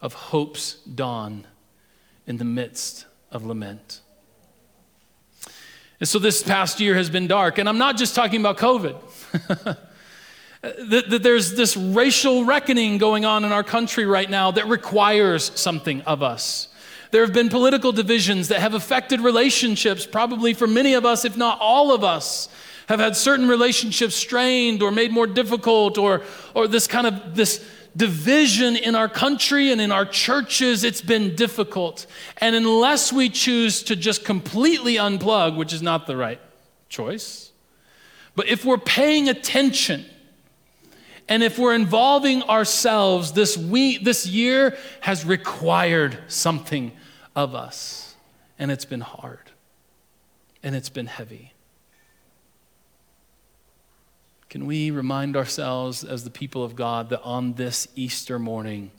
of 0.00 0.12
hope's 0.12 0.74
dawn 0.74 1.46
in 2.26 2.36
the 2.36 2.44
midst 2.44 3.06
of 3.32 3.44
lament. 3.44 4.00
And 6.00 6.08
so 6.08 6.18
this 6.18 6.42
past 6.42 6.80
year 6.80 6.94
has 6.94 7.10
been 7.10 7.26
dark, 7.26 7.58
and 7.58 7.68
I'm 7.68 7.78
not 7.78 7.96
just 7.96 8.14
talking 8.14 8.40
about 8.40 8.58
COVID. 8.58 8.96
that, 10.62 11.10
that 11.10 11.22
there's 11.22 11.54
this 11.54 11.76
racial 11.76 12.44
reckoning 12.44 12.98
going 12.98 13.24
on 13.24 13.44
in 13.44 13.52
our 13.52 13.64
country 13.64 14.04
right 14.06 14.28
now 14.28 14.50
that 14.52 14.68
requires 14.68 15.50
something 15.58 16.02
of 16.02 16.22
us. 16.22 16.68
There 17.10 17.22
have 17.22 17.32
been 17.32 17.48
political 17.48 17.90
divisions 17.90 18.48
that 18.48 18.60
have 18.60 18.74
affected 18.74 19.20
relationships, 19.20 20.06
probably 20.06 20.52
for 20.52 20.66
many 20.66 20.94
of 20.94 21.06
us, 21.06 21.24
if 21.24 21.36
not 21.36 21.58
all 21.58 21.92
of 21.92 22.04
us 22.04 22.48
have 22.88 23.00
had 23.00 23.14
certain 23.14 23.48
relationships 23.48 24.14
strained 24.14 24.82
or 24.82 24.90
made 24.90 25.12
more 25.12 25.26
difficult 25.26 25.98
or, 25.98 26.22
or 26.54 26.66
this 26.66 26.86
kind 26.86 27.06
of 27.06 27.34
this 27.36 27.64
division 27.94 28.76
in 28.76 28.94
our 28.94 29.08
country 29.08 29.70
and 29.72 29.80
in 29.80 29.92
our 29.92 30.06
churches 30.06 30.84
it's 30.84 31.02
been 31.02 31.34
difficult. 31.34 32.06
And 32.38 32.56
unless 32.56 33.12
we 33.12 33.28
choose 33.28 33.82
to 33.84 33.96
just 33.96 34.24
completely 34.24 34.94
unplug 34.94 35.56
which 35.56 35.72
is 35.72 35.82
not 35.82 36.06
the 36.06 36.16
right 36.16 36.40
choice 36.88 37.52
but 38.34 38.48
if 38.48 38.64
we're 38.64 38.78
paying 38.78 39.28
attention 39.28 40.06
and 41.28 41.42
if 41.42 41.58
we're 41.58 41.74
involving 41.74 42.42
ourselves 42.44 43.32
this 43.32 43.58
week 43.58 44.02
this 44.02 44.26
year 44.26 44.78
has 45.00 45.26
required 45.26 46.18
something 46.28 46.92
of 47.36 47.54
us. 47.54 48.14
And 48.58 48.70
it's 48.70 48.86
been 48.86 49.02
hard. 49.02 49.50
And 50.62 50.74
it's 50.74 50.88
been 50.88 51.06
heavy 51.06 51.52
Can 54.48 54.64
we 54.64 54.90
remind 54.90 55.36
ourselves 55.36 56.02
as 56.02 56.24
the 56.24 56.30
people 56.30 56.64
of 56.64 56.74
God 56.74 57.10
that 57.10 57.20
on 57.22 57.52
this 57.54 57.86
Easter 57.94 58.38
morning, 58.38 58.90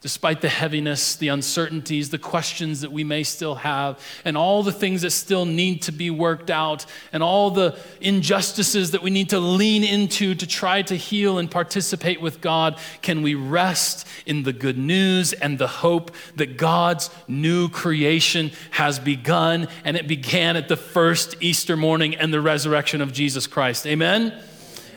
despite 0.00 0.40
the 0.40 0.48
heaviness, 0.48 1.16
the 1.16 1.28
uncertainties, 1.28 2.08
the 2.08 2.18
questions 2.18 2.80
that 2.80 2.90
we 2.90 3.04
may 3.04 3.22
still 3.22 3.56
have, 3.56 3.98
and 4.24 4.36
all 4.36 4.62
the 4.62 4.72
things 4.72 5.02
that 5.02 5.10
still 5.10 5.44
need 5.44 5.82
to 5.82 5.92
be 5.92 6.08
worked 6.08 6.50
out, 6.50 6.86
and 7.12 7.22
all 7.22 7.50
the 7.50 7.78
injustices 8.00 8.92
that 8.92 9.02
we 9.02 9.10
need 9.10 9.28
to 9.28 9.38
lean 9.38 9.84
into 9.84 10.34
to 10.34 10.46
try 10.46 10.80
to 10.80 10.96
heal 10.96 11.38
and 11.38 11.50
participate 11.50 12.20
with 12.20 12.40
God, 12.40 12.78
can 13.02 13.20
we 13.20 13.34
rest 13.34 14.06
in 14.24 14.42
the 14.42 14.54
good 14.54 14.78
news 14.78 15.34
and 15.34 15.58
the 15.58 15.68
hope 15.68 16.12
that 16.36 16.56
God's 16.56 17.10
new 17.28 17.68
creation 17.68 18.52
has 18.70 18.98
begun, 18.98 19.68
and 19.84 19.98
it 19.98 20.08
began 20.08 20.56
at 20.56 20.68
the 20.68 20.76
first 20.76 21.36
Easter 21.40 21.76
morning 21.76 22.16
and 22.16 22.32
the 22.32 22.40
resurrection 22.40 23.02
of 23.02 23.12
Jesus 23.12 23.46
Christ? 23.46 23.86
Amen? 23.86 24.32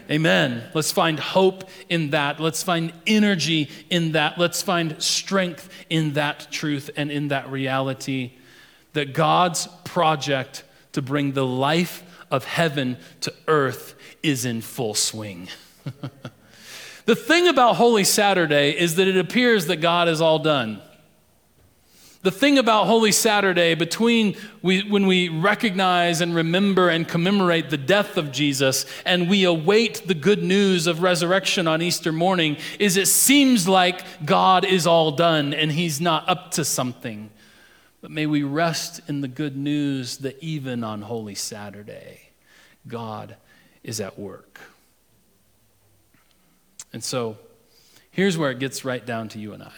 Amen. 0.10 0.64
Let's 0.74 0.92
find 0.92 1.20
hope 1.20 1.70
in 1.90 2.10
that. 2.10 2.40
Let's 2.40 2.62
find 2.62 2.92
energy 3.08 3.70
in 3.90 4.14
that. 4.14 4.38
Let's 4.38 4.62
find 4.62 5.02
strength 5.02 5.70
in 5.90 6.14
that 6.14 6.48
truth 6.52 6.90
and 6.98 7.12
in 7.12 7.30
that 7.30 7.50
reality 7.50 8.34
that 8.94 9.14
God's 9.14 9.68
project 9.84 10.64
to 10.92 11.02
bring 11.02 11.32
the 11.32 11.46
life 11.46 12.04
of 12.30 12.46
heaven 12.46 12.98
to 13.22 13.34
earth 13.48 13.96
is 14.22 14.46
in 14.46 14.62
full 14.62 14.94
swing. 14.94 15.48
the 17.06 17.16
thing 17.16 17.48
about 17.48 17.76
Holy 17.76 18.04
Saturday 18.04 18.72
is 18.72 18.96
that 18.96 19.08
it 19.08 19.18
appears 19.18 19.68
that 19.68 19.78
God 19.78 20.08
is 20.08 20.22
all 20.22 20.40
done. 20.40 20.82
The 22.24 22.32
thing 22.32 22.58
about 22.58 22.88
Holy 22.88 23.12
Saturday, 23.12 23.76
between 23.76 24.38
we, 24.62 24.90
when 24.90 25.08
we 25.08 25.28
recognize 25.28 26.22
and 26.22 26.34
remember 26.34 26.88
and 26.88 27.06
commemorate 27.06 27.70
the 27.70 27.78
death 27.78 28.16
of 28.16 28.32
Jesus 28.32 28.86
and 29.06 29.30
we 29.30 29.44
await 29.44 30.08
the 30.08 30.14
good 30.14 30.42
news 30.42 30.88
of 30.88 31.02
resurrection 31.02 31.68
on 31.68 31.82
Easter 31.82 32.14
morning, 32.14 32.56
is 32.80 32.96
it 32.96 33.10
seems 33.10 33.68
like 33.68 34.26
God 34.26 34.64
is 34.64 34.88
all 34.88 35.12
done 35.12 35.54
and 35.54 35.70
he's 35.70 36.00
not 36.00 36.30
up 36.30 36.52
to 36.52 36.64
something. 36.64 37.30
But 38.00 38.10
may 38.10 38.26
we 38.26 38.44
rest 38.44 39.02
in 39.10 39.20
the 39.20 39.28
good 39.28 39.58
news 39.58 40.20
that 40.20 40.42
even 40.42 40.82
on 40.82 41.02
Holy 41.02 41.36
Saturday, 41.36 42.22
God 42.88 43.36
is 43.84 44.00
at 44.00 44.18
work. 44.18 44.62
And 46.94 47.04
so, 47.04 47.38
here's 48.12 48.38
where 48.38 48.52
it 48.52 48.60
gets 48.60 48.86
right 48.86 49.06
down 49.06 49.28
to 49.30 49.40
you 49.40 49.52
and 49.52 49.64
I. 49.64 49.74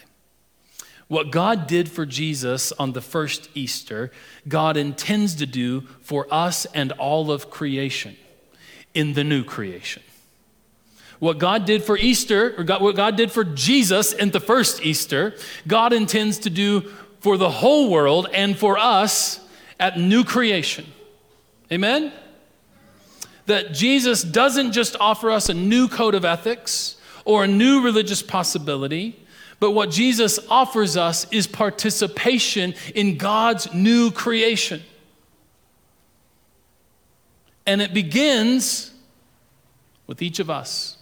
What 1.07 1.31
God 1.31 1.67
did 1.67 1.89
for 1.89 2.05
Jesus 2.05 2.71
on 2.73 2.93
the 2.93 3.01
first 3.01 3.49
Easter, 3.53 4.11
God 4.47 4.75
intends 4.75 5.35
to 5.35 5.45
do 5.45 5.81
for 6.01 6.27
us 6.31 6.65
and 6.73 6.91
all 6.93 7.31
of 7.31 7.49
creation 7.49 8.17
in 8.93 9.13
the 9.13 9.23
new 9.23 9.43
creation. 9.43 10.01
What 11.19 11.37
God 11.37 11.65
did 11.65 11.83
for 11.83 11.97
Easter, 11.97 12.55
or 12.57 12.63
God, 12.63 12.81
what 12.81 12.95
God 12.95 13.15
did 13.15 13.31
for 13.31 13.43
Jesus 13.43 14.13
in 14.13 14.31
the 14.31 14.39
first 14.39 14.83
Easter, 14.83 15.35
God 15.67 15.93
intends 15.93 16.39
to 16.39 16.49
do 16.49 16.81
for 17.19 17.37
the 17.37 17.49
whole 17.49 17.89
world 17.89 18.27
and 18.33 18.57
for 18.57 18.77
us 18.77 19.39
at 19.79 19.99
new 19.99 20.23
creation. 20.23 20.85
Amen? 21.71 22.11
That 23.45 23.73
Jesus 23.73 24.23
doesn't 24.23 24.71
just 24.71 24.95
offer 24.99 25.31
us 25.31 25.49
a 25.49 25.53
new 25.53 25.87
code 25.87 26.15
of 26.15 26.25
ethics 26.25 26.97
or 27.23 27.43
a 27.43 27.47
new 27.47 27.83
religious 27.83 28.21
possibility 28.21 29.19
but 29.59 29.71
what 29.71 29.89
Jesus 29.89 30.39
offers 30.49 30.97
us 30.97 31.25
is 31.31 31.47
participation 31.47 32.75
in 32.93 33.17
God's 33.17 33.73
new 33.73 34.11
creation. 34.11 34.83
And 37.65 37.81
it 37.81 37.93
begins 37.93 38.91
with 40.07 40.21
each 40.21 40.39
of 40.39 40.49
us. 40.49 40.94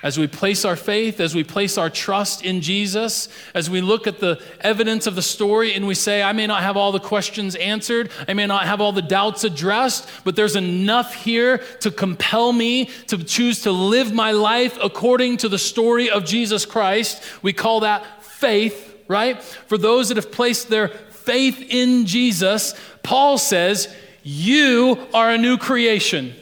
As 0.00 0.16
we 0.16 0.28
place 0.28 0.64
our 0.64 0.76
faith, 0.76 1.18
as 1.18 1.34
we 1.34 1.42
place 1.42 1.76
our 1.76 1.90
trust 1.90 2.44
in 2.44 2.60
Jesus, 2.60 3.28
as 3.52 3.68
we 3.68 3.80
look 3.80 4.06
at 4.06 4.20
the 4.20 4.40
evidence 4.60 5.08
of 5.08 5.16
the 5.16 5.22
story 5.22 5.74
and 5.74 5.88
we 5.88 5.94
say, 5.96 6.22
I 6.22 6.32
may 6.32 6.46
not 6.46 6.62
have 6.62 6.76
all 6.76 6.92
the 6.92 7.00
questions 7.00 7.56
answered, 7.56 8.10
I 8.28 8.34
may 8.34 8.46
not 8.46 8.64
have 8.66 8.80
all 8.80 8.92
the 8.92 9.02
doubts 9.02 9.42
addressed, 9.42 10.08
but 10.22 10.36
there's 10.36 10.54
enough 10.54 11.14
here 11.14 11.58
to 11.80 11.90
compel 11.90 12.52
me 12.52 12.90
to 13.08 13.18
choose 13.24 13.62
to 13.62 13.72
live 13.72 14.12
my 14.12 14.30
life 14.30 14.78
according 14.80 15.38
to 15.38 15.48
the 15.48 15.58
story 15.58 16.08
of 16.08 16.24
Jesus 16.24 16.64
Christ. 16.64 17.20
We 17.42 17.52
call 17.52 17.80
that 17.80 18.22
faith, 18.22 18.96
right? 19.08 19.42
For 19.42 19.78
those 19.78 20.08
that 20.08 20.16
have 20.16 20.30
placed 20.30 20.68
their 20.68 20.88
faith 20.88 21.60
in 21.70 22.06
Jesus, 22.06 22.74
Paul 23.02 23.36
says, 23.36 23.92
You 24.22 25.08
are 25.12 25.30
a 25.30 25.38
new 25.38 25.58
creation 25.58 26.36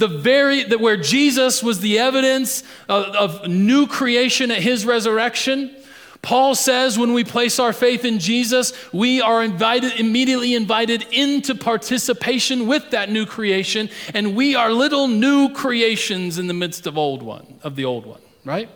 the 0.00 0.08
very 0.08 0.64
where 0.76 0.96
jesus 0.96 1.62
was 1.62 1.80
the 1.80 1.98
evidence 1.98 2.64
of, 2.88 3.04
of, 3.14 3.48
new 3.48 3.86
creation 3.86 4.50
at 4.50 4.58
his 4.58 4.84
resurrection 4.84 5.74
paul 6.22 6.54
says 6.54 6.98
when 6.98 7.12
we 7.12 7.22
place 7.22 7.58
our 7.58 7.72
faith 7.72 8.04
in 8.04 8.18
jesus 8.18 8.72
we 8.92 9.20
are 9.20 9.44
invited 9.44 9.92
immediately 10.00 10.54
invited 10.54 11.06
into 11.12 11.54
participation 11.54 12.66
with 12.66 12.90
that 12.90 13.10
new 13.10 13.26
creation 13.26 13.88
and 14.14 14.34
we 14.34 14.54
are 14.54 14.72
little 14.72 15.06
new 15.06 15.50
creations 15.50 16.38
in 16.38 16.46
the 16.46 16.54
midst 16.54 16.86
of 16.86 16.96
old 16.98 17.22
one 17.22 17.60
of 17.62 17.76
the 17.76 17.84
old 17.84 18.06
one 18.06 18.20
right? 18.44 18.70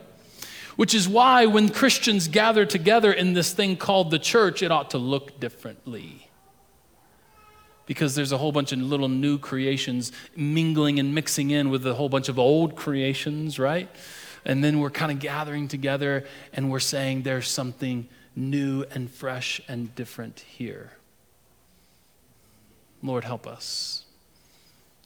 Which 0.76 0.94
is 0.94 1.08
why 1.08 1.46
when 1.46 1.70
christians 1.70 2.28
gather 2.28 2.66
together 2.66 3.12
in 3.12 3.32
this 3.32 3.52
thing 3.52 3.76
called 3.76 4.10
the 4.10 4.18
church 4.18 4.62
it 4.62 4.70
ought 4.70 4.90
to 4.90 4.98
look 4.98 5.40
differently 5.40 6.23
because 7.86 8.14
there's 8.14 8.32
a 8.32 8.38
whole 8.38 8.52
bunch 8.52 8.72
of 8.72 8.80
little 8.80 9.08
new 9.08 9.38
creations 9.38 10.12
mingling 10.36 10.98
and 10.98 11.14
mixing 11.14 11.50
in 11.50 11.70
with 11.70 11.86
a 11.86 11.94
whole 11.94 12.08
bunch 12.08 12.28
of 12.28 12.38
old 12.38 12.76
creations, 12.76 13.58
right? 13.58 13.88
And 14.44 14.62
then 14.62 14.80
we're 14.80 14.90
kind 14.90 15.10
of 15.10 15.18
gathering 15.18 15.68
together 15.68 16.24
and 16.52 16.70
we're 16.70 16.80
saying 16.80 17.22
there's 17.22 17.48
something 17.48 18.08
new 18.36 18.84
and 18.90 19.10
fresh 19.10 19.60
and 19.68 19.94
different 19.94 20.40
here. 20.40 20.92
Lord, 23.02 23.24
help 23.24 23.46
us 23.46 24.04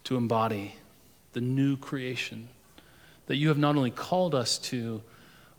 to 0.05 0.17
embody 0.17 0.77
the 1.33 1.41
new 1.41 1.77
creation 1.77 2.49
that 3.27 3.37
you 3.37 3.49
have 3.49 3.59
not 3.59 3.77
only 3.77 3.91
called 3.91 4.35
us 4.35 4.57
to, 4.59 5.03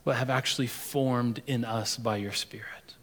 but 0.03 0.15
have 0.15 0.29
actually 0.29 0.67
formed 0.67 1.41
in 1.45 1.63
us 1.63 1.97
by 1.97 2.17
your 2.17 2.32
Spirit. 2.32 2.95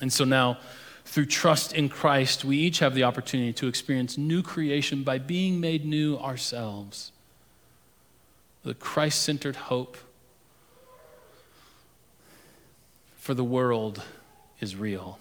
And 0.00 0.12
so 0.12 0.24
now, 0.24 0.58
through 1.04 1.26
trust 1.26 1.72
in 1.72 1.88
Christ, 1.88 2.44
we 2.44 2.56
each 2.56 2.78
have 2.78 2.94
the 2.94 3.04
opportunity 3.04 3.52
to 3.54 3.66
experience 3.66 4.16
new 4.16 4.42
creation 4.42 5.02
by 5.02 5.18
being 5.18 5.60
made 5.60 5.84
new 5.84 6.16
ourselves. 6.16 7.12
The 8.62 8.74
Christ 8.74 9.22
centered 9.22 9.56
hope 9.56 9.96
for 13.16 13.34
the 13.34 13.44
world 13.44 14.02
is 14.60 14.76
real. 14.76 15.18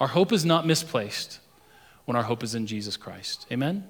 Our 0.00 0.08
hope 0.08 0.32
is 0.32 0.44
not 0.44 0.66
misplaced 0.66 1.38
when 2.04 2.16
our 2.16 2.24
hope 2.24 2.42
is 2.42 2.54
in 2.54 2.66
Jesus 2.66 2.96
Christ. 2.96 3.46
Amen? 3.50 3.86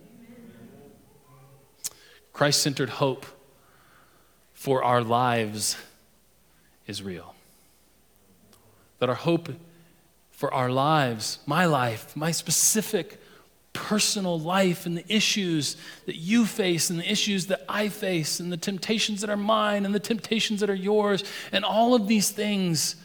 Christ 2.32 2.62
centered 2.62 2.88
hope 2.90 3.26
for 4.52 4.82
our 4.82 5.02
lives 5.02 5.76
is 6.86 7.02
real. 7.02 7.34
That 8.98 9.08
our 9.08 9.14
hope 9.14 9.48
for 10.34 10.52
our 10.52 10.70
lives, 10.70 11.38
my 11.46 11.64
life, 11.64 12.16
my 12.16 12.32
specific 12.32 13.20
personal 13.72 14.38
life, 14.38 14.84
and 14.84 14.96
the 14.96 15.12
issues 15.12 15.76
that 16.06 16.16
you 16.16 16.44
face, 16.44 16.90
and 16.90 16.98
the 16.98 17.10
issues 17.10 17.46
that 17.46 17.64
I 17.68 17.88
face, 17.88 18.40
and 18.40 18.52
the 18.52 18.56
temptations 18.56 19.20
that 19.20 19.30
are 19.30 19.36
mine, 19.36 19.84
and 19.84 19.94
the 19.94 20.00
temptations 20.00 20.60
that 20.60 20.70
are 20.70 20.74
yours, 20.74 21.24
and 21.52 21.64
all 21.64 21.94
of 21.94 22.08
these 22.08 22.30
things. 22.30 22.96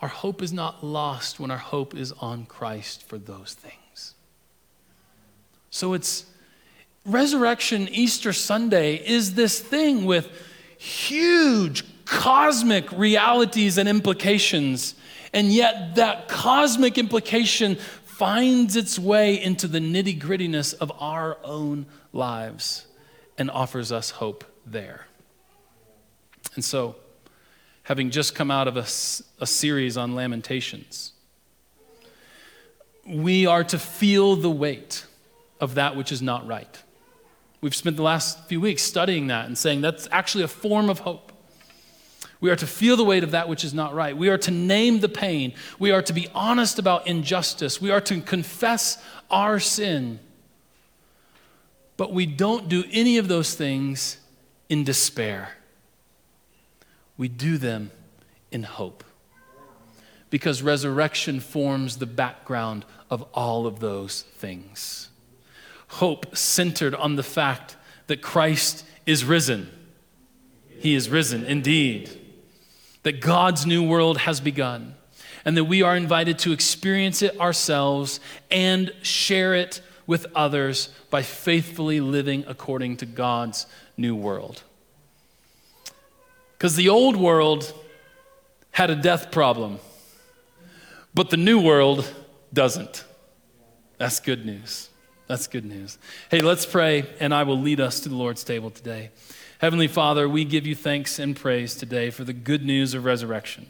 Our 0.00 0.08
hope 0.08 0.42
is 0.42 0.52
not 0.52 0.84
lost 0.84 1.40
when 1.40 1.50
our 1.50 1.58
hope 1.58 1.94
is 1.94 2.12
on 2.12 2.46
Christ 2.46 3.02
for 3.08 3.18
those 3.18 3.54
things. 3.54 4.14
So 5.70 5.94
it's 5.94 6.26
resurrection 7.04 7.88
Easter 7.90 8.32
Sunday 8.32 8.96
is 8.96 9.34
this 9.34 9.58
thing 9.60 10.04
with 10.04 10.30
huge 10.78 11.84
cosmic 12.04 12.90
realities 12.92 13.78
and 13.78 13.88
implications 13.88 14.94
and 15.38 15.52
yet, 15.52 15.94
that 15.94 16.26
cosmic 16.26 16.98
implication 16.98 17.76
finds 17.76 18.74
its 18.74 18.98
way 18.98 19.40
into 19.40 19.68
the 19.68 19.78
nitty 19.78 20.20
grittiness 20.20 20.74
of 20.74 20.90
our 20.98 21.38
own 21.44 21.86
lives 22.12 22.88
and 23.38 23.48
offers 23.48 23.92
us 23.92 24.10
hope 24.10 24.42
there. 24.66 25.06
And 26.56 26.64
so, 26.64 26.96
having 27.84 28.10
just 28.10 28.34
come 28.34 28.50
out 28.50 28.66
of 28.66 28.76
a, 28.76 28.80
a 29.40 29.46
series 29.46 29.96
on 29.96 30.16
Lamentations, 30.16 31.12
we 33.06 33.46
are 33.46 33.62
to 33.62 33.78
feel 33.78 34.34
the 34.34 34.50
weight 34.50 35.06
of 35.60 35.76
that 35.76 35.94
which 35.94 36.10
is 36.10 36.20
not 36.20 36.48
right. 36.48 36.82
We've 37.60 37.76
spent 37.76 37.94
the 37.94 38.02
last 38.02 38.48
few 38.48 38.60
weeks 38.60 38.82
studying 38.82 39.28
that 39.28 39.46
and 39.46 39.56
saying 39.56 39.82
that's 39.82 40.08
actually 40.10 40.42
a 40.42 40.48
form 40.48 40.90
of 40.90 40.98
hope. 40.98 41.30
We 42.40 42.50
are 42.50 42.56
to 42.56 42.66
feel 42.66 42.96
the 42.96 43.04
weight 43.04 43.24
of 43.24 43.32
that 43.32 43.48
which 43.48 43.64
is 43.64 43.74
not 43.74 43.94
right. 43.94 44.16
We 44.16 44.28
are 44.28 44.38
to 44.38 44.50
name 44.50 45.00
the 45.00 45.08
pain. 45.08 45.54
We 45.78 45.90
are 45.90 46.02
to 46.02 46.12
be 46.12 46.28
honest 46.34 46.78
about 46.78 47.06
injustice. 47.06 47.80
We 47.80 47.90
are 47.90 48.00
to 48.02 48.20
confess 48.20 49.02
our 49.30 49.58
sin. 49.58 50.20
But 51.96 52.12
we 52.12 52.26
don't 52.26 52.68
do 52.68 52.84
any 52.92 53.18
of 53.18 53.26
those 53.26 53.54
things 53.54 54.18
in 54.68 54.84
despair. 54.84 55.56
We 57.16 57.26
do 57.26 57.58
them 57.58 57.90
in 58.52 58.62
hope. 58.62 59.02
Because 60.30 60.62
resurrection 60.62 61.40
forms 61.40 61.96
the 61.96 62.06
background 62.06 62.84
of 63.10 63.22
all 63.34 63.66
of 63.66 63.80
those 63.80 64.22
things. 64.22 65.08
Hope 65.88 66.36
centered 66.36 66.94
on 66.94 67.16
the 67.16 67.22
fact 67.22 67.76
that 68.06 68.22
Christ 68.22 68.84
is 69.06 69.24
risen. 69.24 69.70
He 70.68 70.94
is 70.94 71.08
risen 71.08 71.44
indeed. 71.44 72.17
That 73.02 73.20
God's 73.20 73.64
new 73.64 73.86
world 73.86 74.18
has 74.18 74.40
begun 74.40 74.94
and 75.44 75.56
that 75.56 75.64
we 75.64 75.82
are 75.82 75.96
invited 75.96 76.38
to 76.40 76.52
experience 76.52 77.22
it 77.22 77.38
ourselves 77.40 78.20
and 78.50 78.92
share 79.02 79.54
it 79.54 79.80
with 80.06 80.26
others 80.34 80.88
by 81.10 81.22
faithfully 81.22 82.00
living 82.00 82.44
according 82.46 82.96
to 82.96 83.06
God's 83.06 83.66
new 83.96 84.14
world. 84.14 84.62
Because 86.56 86.76
the 86.76 86.88
old 86.88 87.16
world 87.16 87.72
had 88.72 88.90
a 88.90 88.96
death 88.96 89.30
problem, 89.30 89.78
but 91.14 91.30
the 91.30 91.36
new 91.36 91.60
world 91.60 92.12
doesn't. 92.52 93.04
That's 93.98 94.20
good 94.20 94.44
news. 94.44 94.88
That's 95.28 95.46
good 95.46 95.64
news. 95.64 95.98
Hey, 96.30 96.40
let's 96.40 96.64
pray, 96.64 97.06
and 97.20 97.34
I 97.34 97.42
will 97.42 97.60
lead 97.60 97.80
us 97.80 98.00
to 98.00 98.08
the 98.08 98.14
Lord's 98.14 98.44
table 98.44 98.70
today. 98.70 99.10
Heavenly 99.58 99.88
Father, 99.88 100.28
we 100.28 100.44
give 100.44 100.66
you 100.66 100.74
thanks 100.74 101.18
and 101.18 101.34
praise 101.34 101.74
today 101.74 102.10
for 102.10 102.24
the 102.24 102.32
good 102.32 102.64
news 102.64 102.94
of 102.94 103.04
resurrection 103.04 103.66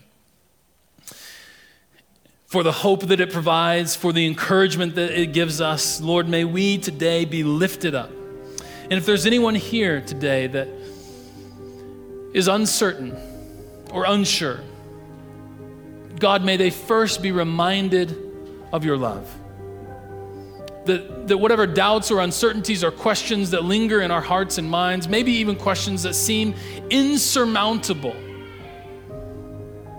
for 2.48 2.62
the 2.62 2.72
hope 2.72 3.02
that 3.08 3.20
it 3.20 3.30
provides, 3.30 3.94
for 3.94 4.10
the 4.10 4.26
encouragement 4.26 4.94
that 4.94 5.10
it 5.10 5.34
gives 5.34 5.60
us. 5.60 6.00
Lord, 6.00 6.26
may 6.26 6.46
we 6.46 6.78
today 6.78 7.26
be 7.26 7.44
lifted 7.44 7.94
up. 7.94 8.10
And 8.10 8.94
if 8.94 9.04
there's 9.04 9.26
anyone 9.26 9.54
here 9.54 10.00
today 10.00 10.46
that 10.46 10.66
is 12.32 12.48
uncertain 12.48 13.14
or 13.92 14.06
unsure, 14.06 14.60
God, 16.18 16.42
may 16.42 16.56
they 16.56 16.70
first 16.70 17.20
be 17.20 17.32
reminded 17.32 18.16
of 18.72 18.82
your 18.82 18.96
love. 18.96 19.30
That, 20.88 21.28
that 21.28 21.36
whatever 21.36 21.66
doubts 21.66 22.10
or 22.10 22.20
uncertainties 22.20 22.82
or 22.82 22.90
questions 22.90 23.50
that 23.50 23.62
linger 23.62 24.00
in 24.00 24.10
our 24.10 24.22
hearts 24.22 24.56
and 24.56 24.68
minds, 24.70 25.06
maybe 25.06 25.32
even 25.32 25.54
questions 25.54 26.02
that 26.04 26.14
seem 26.14 26.54
insurmountable, 26.88 28.16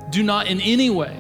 do 0.10 0.24
not 0.24 0.48
in 0.48 0.60
any 0.62 0.90
way 0.90 1.16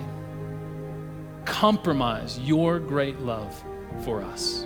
compromise 1.46 2.40
your 2.40 2.80
great 2.80 3.20
love 3.20 3.64
for 4.04 4.22
us. 4.22 4.66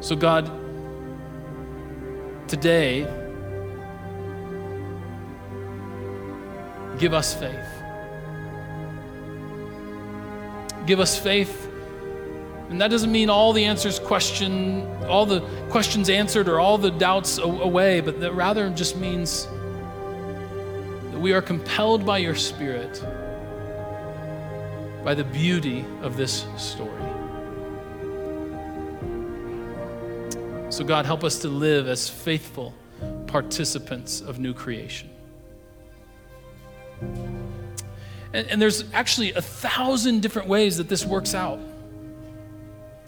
So, 0.00 0.16
God, 0.16 0.50
today, 2.48 3.02
give 6.98 7.12
us 7.12 7.34
faith. 7.34 7.66
Give 10.86 11.00
us 11.00 11.18
faith. 11.18 11.69
And 12.70 12.80
that 12.80 12.88
doesn't 12.88 13.10
mean 13.10 13.28
all 13.28 13.52
the 13.52 13.64
answers 13.64 13.98
question, 13.98 14.86
all 15.06 15.26
the 15.26 15.40
questions 15.70 16.08
answered 16.08 16.48
or 16.48 16.60
all 16.60 16.78
the 16.78 16.92
doubts 16.92 17.38
away, 17.38 18.00
but 18.00 18.20
that 18.20 18.32
rather 18.32 18.70
just 18.70 18.96
means 18.96 19.46
that 21.10 21.18
we 21.18 21.32
are 21.32 21.42
compelled 21.42 22.06
by 22.06 22.18
your 22.18 22.36
Spirit 22.36 23.04
by 25.04 25.14
the 25.14 25.24
beauty 25.24 25.84
of 26.02 26.16
this 26.16 26.46
story. 26.56 26.90
So, 30.70 30.84
God, 30.84 31.06
help 31.06 31.24
us 31.24 31.40
to 31.40 31.48
live 31.48 31.88
as 31.88 32.08
faithful 32.08 32.72
participants 33.26 34.20
of 34.20 34.38
new 34.38 34.54
creation. 34.54 35.10
And, 37.00 38.46
and, 38.46 38.62
there's 38.62 38.84
actually 38.92 39.32
a 39.32 39.42
thousand 39.42 40.20
different 40.20 40.46
ways 40.46 40.76
that 40.76 40.88
this 40.88 41.04
works 41.04 41.34
out 41.34 41.58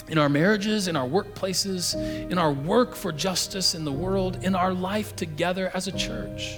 in 0.08 0.18
our 0.18 0.28
marriages, 0.28 0.88
in 0.88 0.96
our 0.96 1.06
workplaces, 1.06 1.94
in 2.30 2.38
our 2.38 2.52
work 2.52 2.94
for 2.94 3.12
justice 3.12 3.74
in 3.74 3.84
the 3.84 3.92
world, 3.92 4.42
in 4.44 4.54
our 4.54 4.72
life 4.72 5.16
together 5.16 5.70
as 5.74 5.88
a 5.88 5.92
church. 5.92 6.56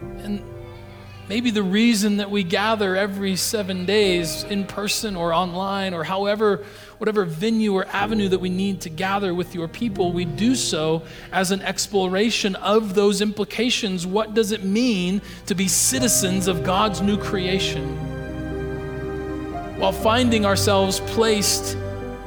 And 0.00 0.42
Maybe 1.30 1.52
the 1.52 1.62
reason 1.62 2.16
that 2.16 2.28
we 2.28 2.42
gather 2.42 2.96
every 2.96 3.36
seven 3.36 3.86
days 3.86 4.42
in 4.42 4.66
person 4.66 5.14
or 5.14 5.32
online 5.32 5.94
or 5.94 6.02
however, 6.02 6.64
whatever 6.98 7.24
venue 7.24 7.72
or 7.72 7.86
avenue 7.86 8.28
that 8.30 8.40
we 8.40 8.48
need 8.48 8.80
to 8.80 8.88
gather 8.88 9.32
with 9.32 9.54
your 9.54 9.68
people, 9.68 10.12
we 10.12 10.24
do 10.24 10.56
so 10.56 11.04
as 11.30 11.52
an 11.52 11.62
exploration 11.62 12.56
of 12.56 12.94
those 12.94 13.20
implications. 13.20 14.08
What 14.08 14.34
does 14.34 14.50
it 14.50 14.64
mean 14.64 15.22
to 15.46 15.54
be 15.54 15.68
citizens 15.68 16.48
of 16.48 16.64
God's 16.64 17.00
new 17.00 17.16
creation? 17.16 18.09
While 19.80 19.92
finding 19.92 20.44
ourselves 20.44 21.00
placed 21.00 21.74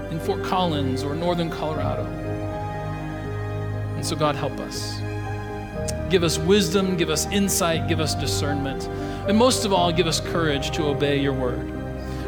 in 0.09 0.19
Fort 0.19 0.43
Collins 0.43 1.03
or 1.03 1.13
Northern 1.13 1.49
Colorado. 1.49 2.03
And 3.95 4.03
so, 4.05 4.15
God, 4.15 4.35
help 4.35 4.59
us. 4.59 4.99
Give 6.09 6.23
us 6.23 6.37
wisdom, 6.37 6.97
give 6.97 7.09
us 7.09 7.25
insight, 7.27 7.87
give 7.87 7.99
us 7.99 8.15
discernment. 8.15 8.87
And 9.27 9.37
most 9.37 9.65
of 9.65 9.71
all, 9.71 9.91
give 9.91 10.07
us 10.07 10.19
courage 10.19 10.71
to 10.71 10.85
obey 10.85 11.19
your 11.19 11.33
word. 11.33 11.69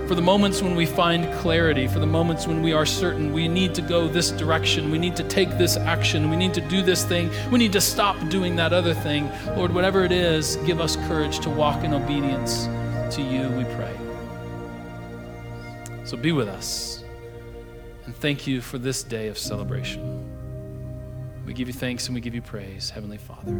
For 0.07 0.13
the 0.13 0.21
moments 0.21 0.61
when 0.61 0.75
we 0.75 0.85
find 0.85 1.33
clarity, 1.39 1.87
for 1.87 1.97
the 1.97 2.05
moments 2.05 2.45
when 2.45 2.61
we 2.61 2.73
are 2.73 2.85
certain 2.85 3.33
we 3.33 3.47
need 3.47 3.73
to 3.73 3.81
go 3.81 4.07
this 4.07 4.29
direction, 4.29 4.91
we 4.91 4.99
need 4.99 5.15
to 5.15 5.23
take 5.23 5.57
this 5.57 5.77
action, 5.77 6.29
we 6.29 6.35
need 6.35 6.53
to 6.53 6.61
do 6.61 6.83
this 6.83 7.03
thing, 7.03 7.31
we 7.49 7.57
need 7.57 7.73
to 7.73 7.81
stop 7.81 8.15
doing 8.29 8.55
that 8.57 8.73
other 8.73 8.93
thing. 8.93 9.31
Lord, 9.55 9.73
whatever 9.73 10.03
it 10.03 10.11
is, 10.11 10.57
give 10.57 10.79
us 10.79 10.95
courage 11.07 11.39
to 11.39 11.49
walk 11.49 11.83
in 11.83 11.95
obedience 11.95 12.65
to 13.15 13.23
you, 13.23 13.49
we 13.49 13.63
pray. 13.75 13.94
So 16.05 16.15
be 16.15 16.31
with 16.31 16.47
us. 16.47 17.03
And 18.05 18.15
thank 18.15 18.45
you 18.45 18.61
for 18.61 18.77
this 18.77 19.01
day 19.01 19.27
of 19.27 19.37
celebration. 19.37 20.23
We 21.45 21.53
give 21.53 21.67
you 21.67 21.73
thanks 21.73 22.05
and 22.05 22.15
we 22.15 22.21
give 22.21 22.35
you 22.35 22.41
praise, 22.41 22.91
Heavenly 22.91 23.17
Father. 23.17 23.51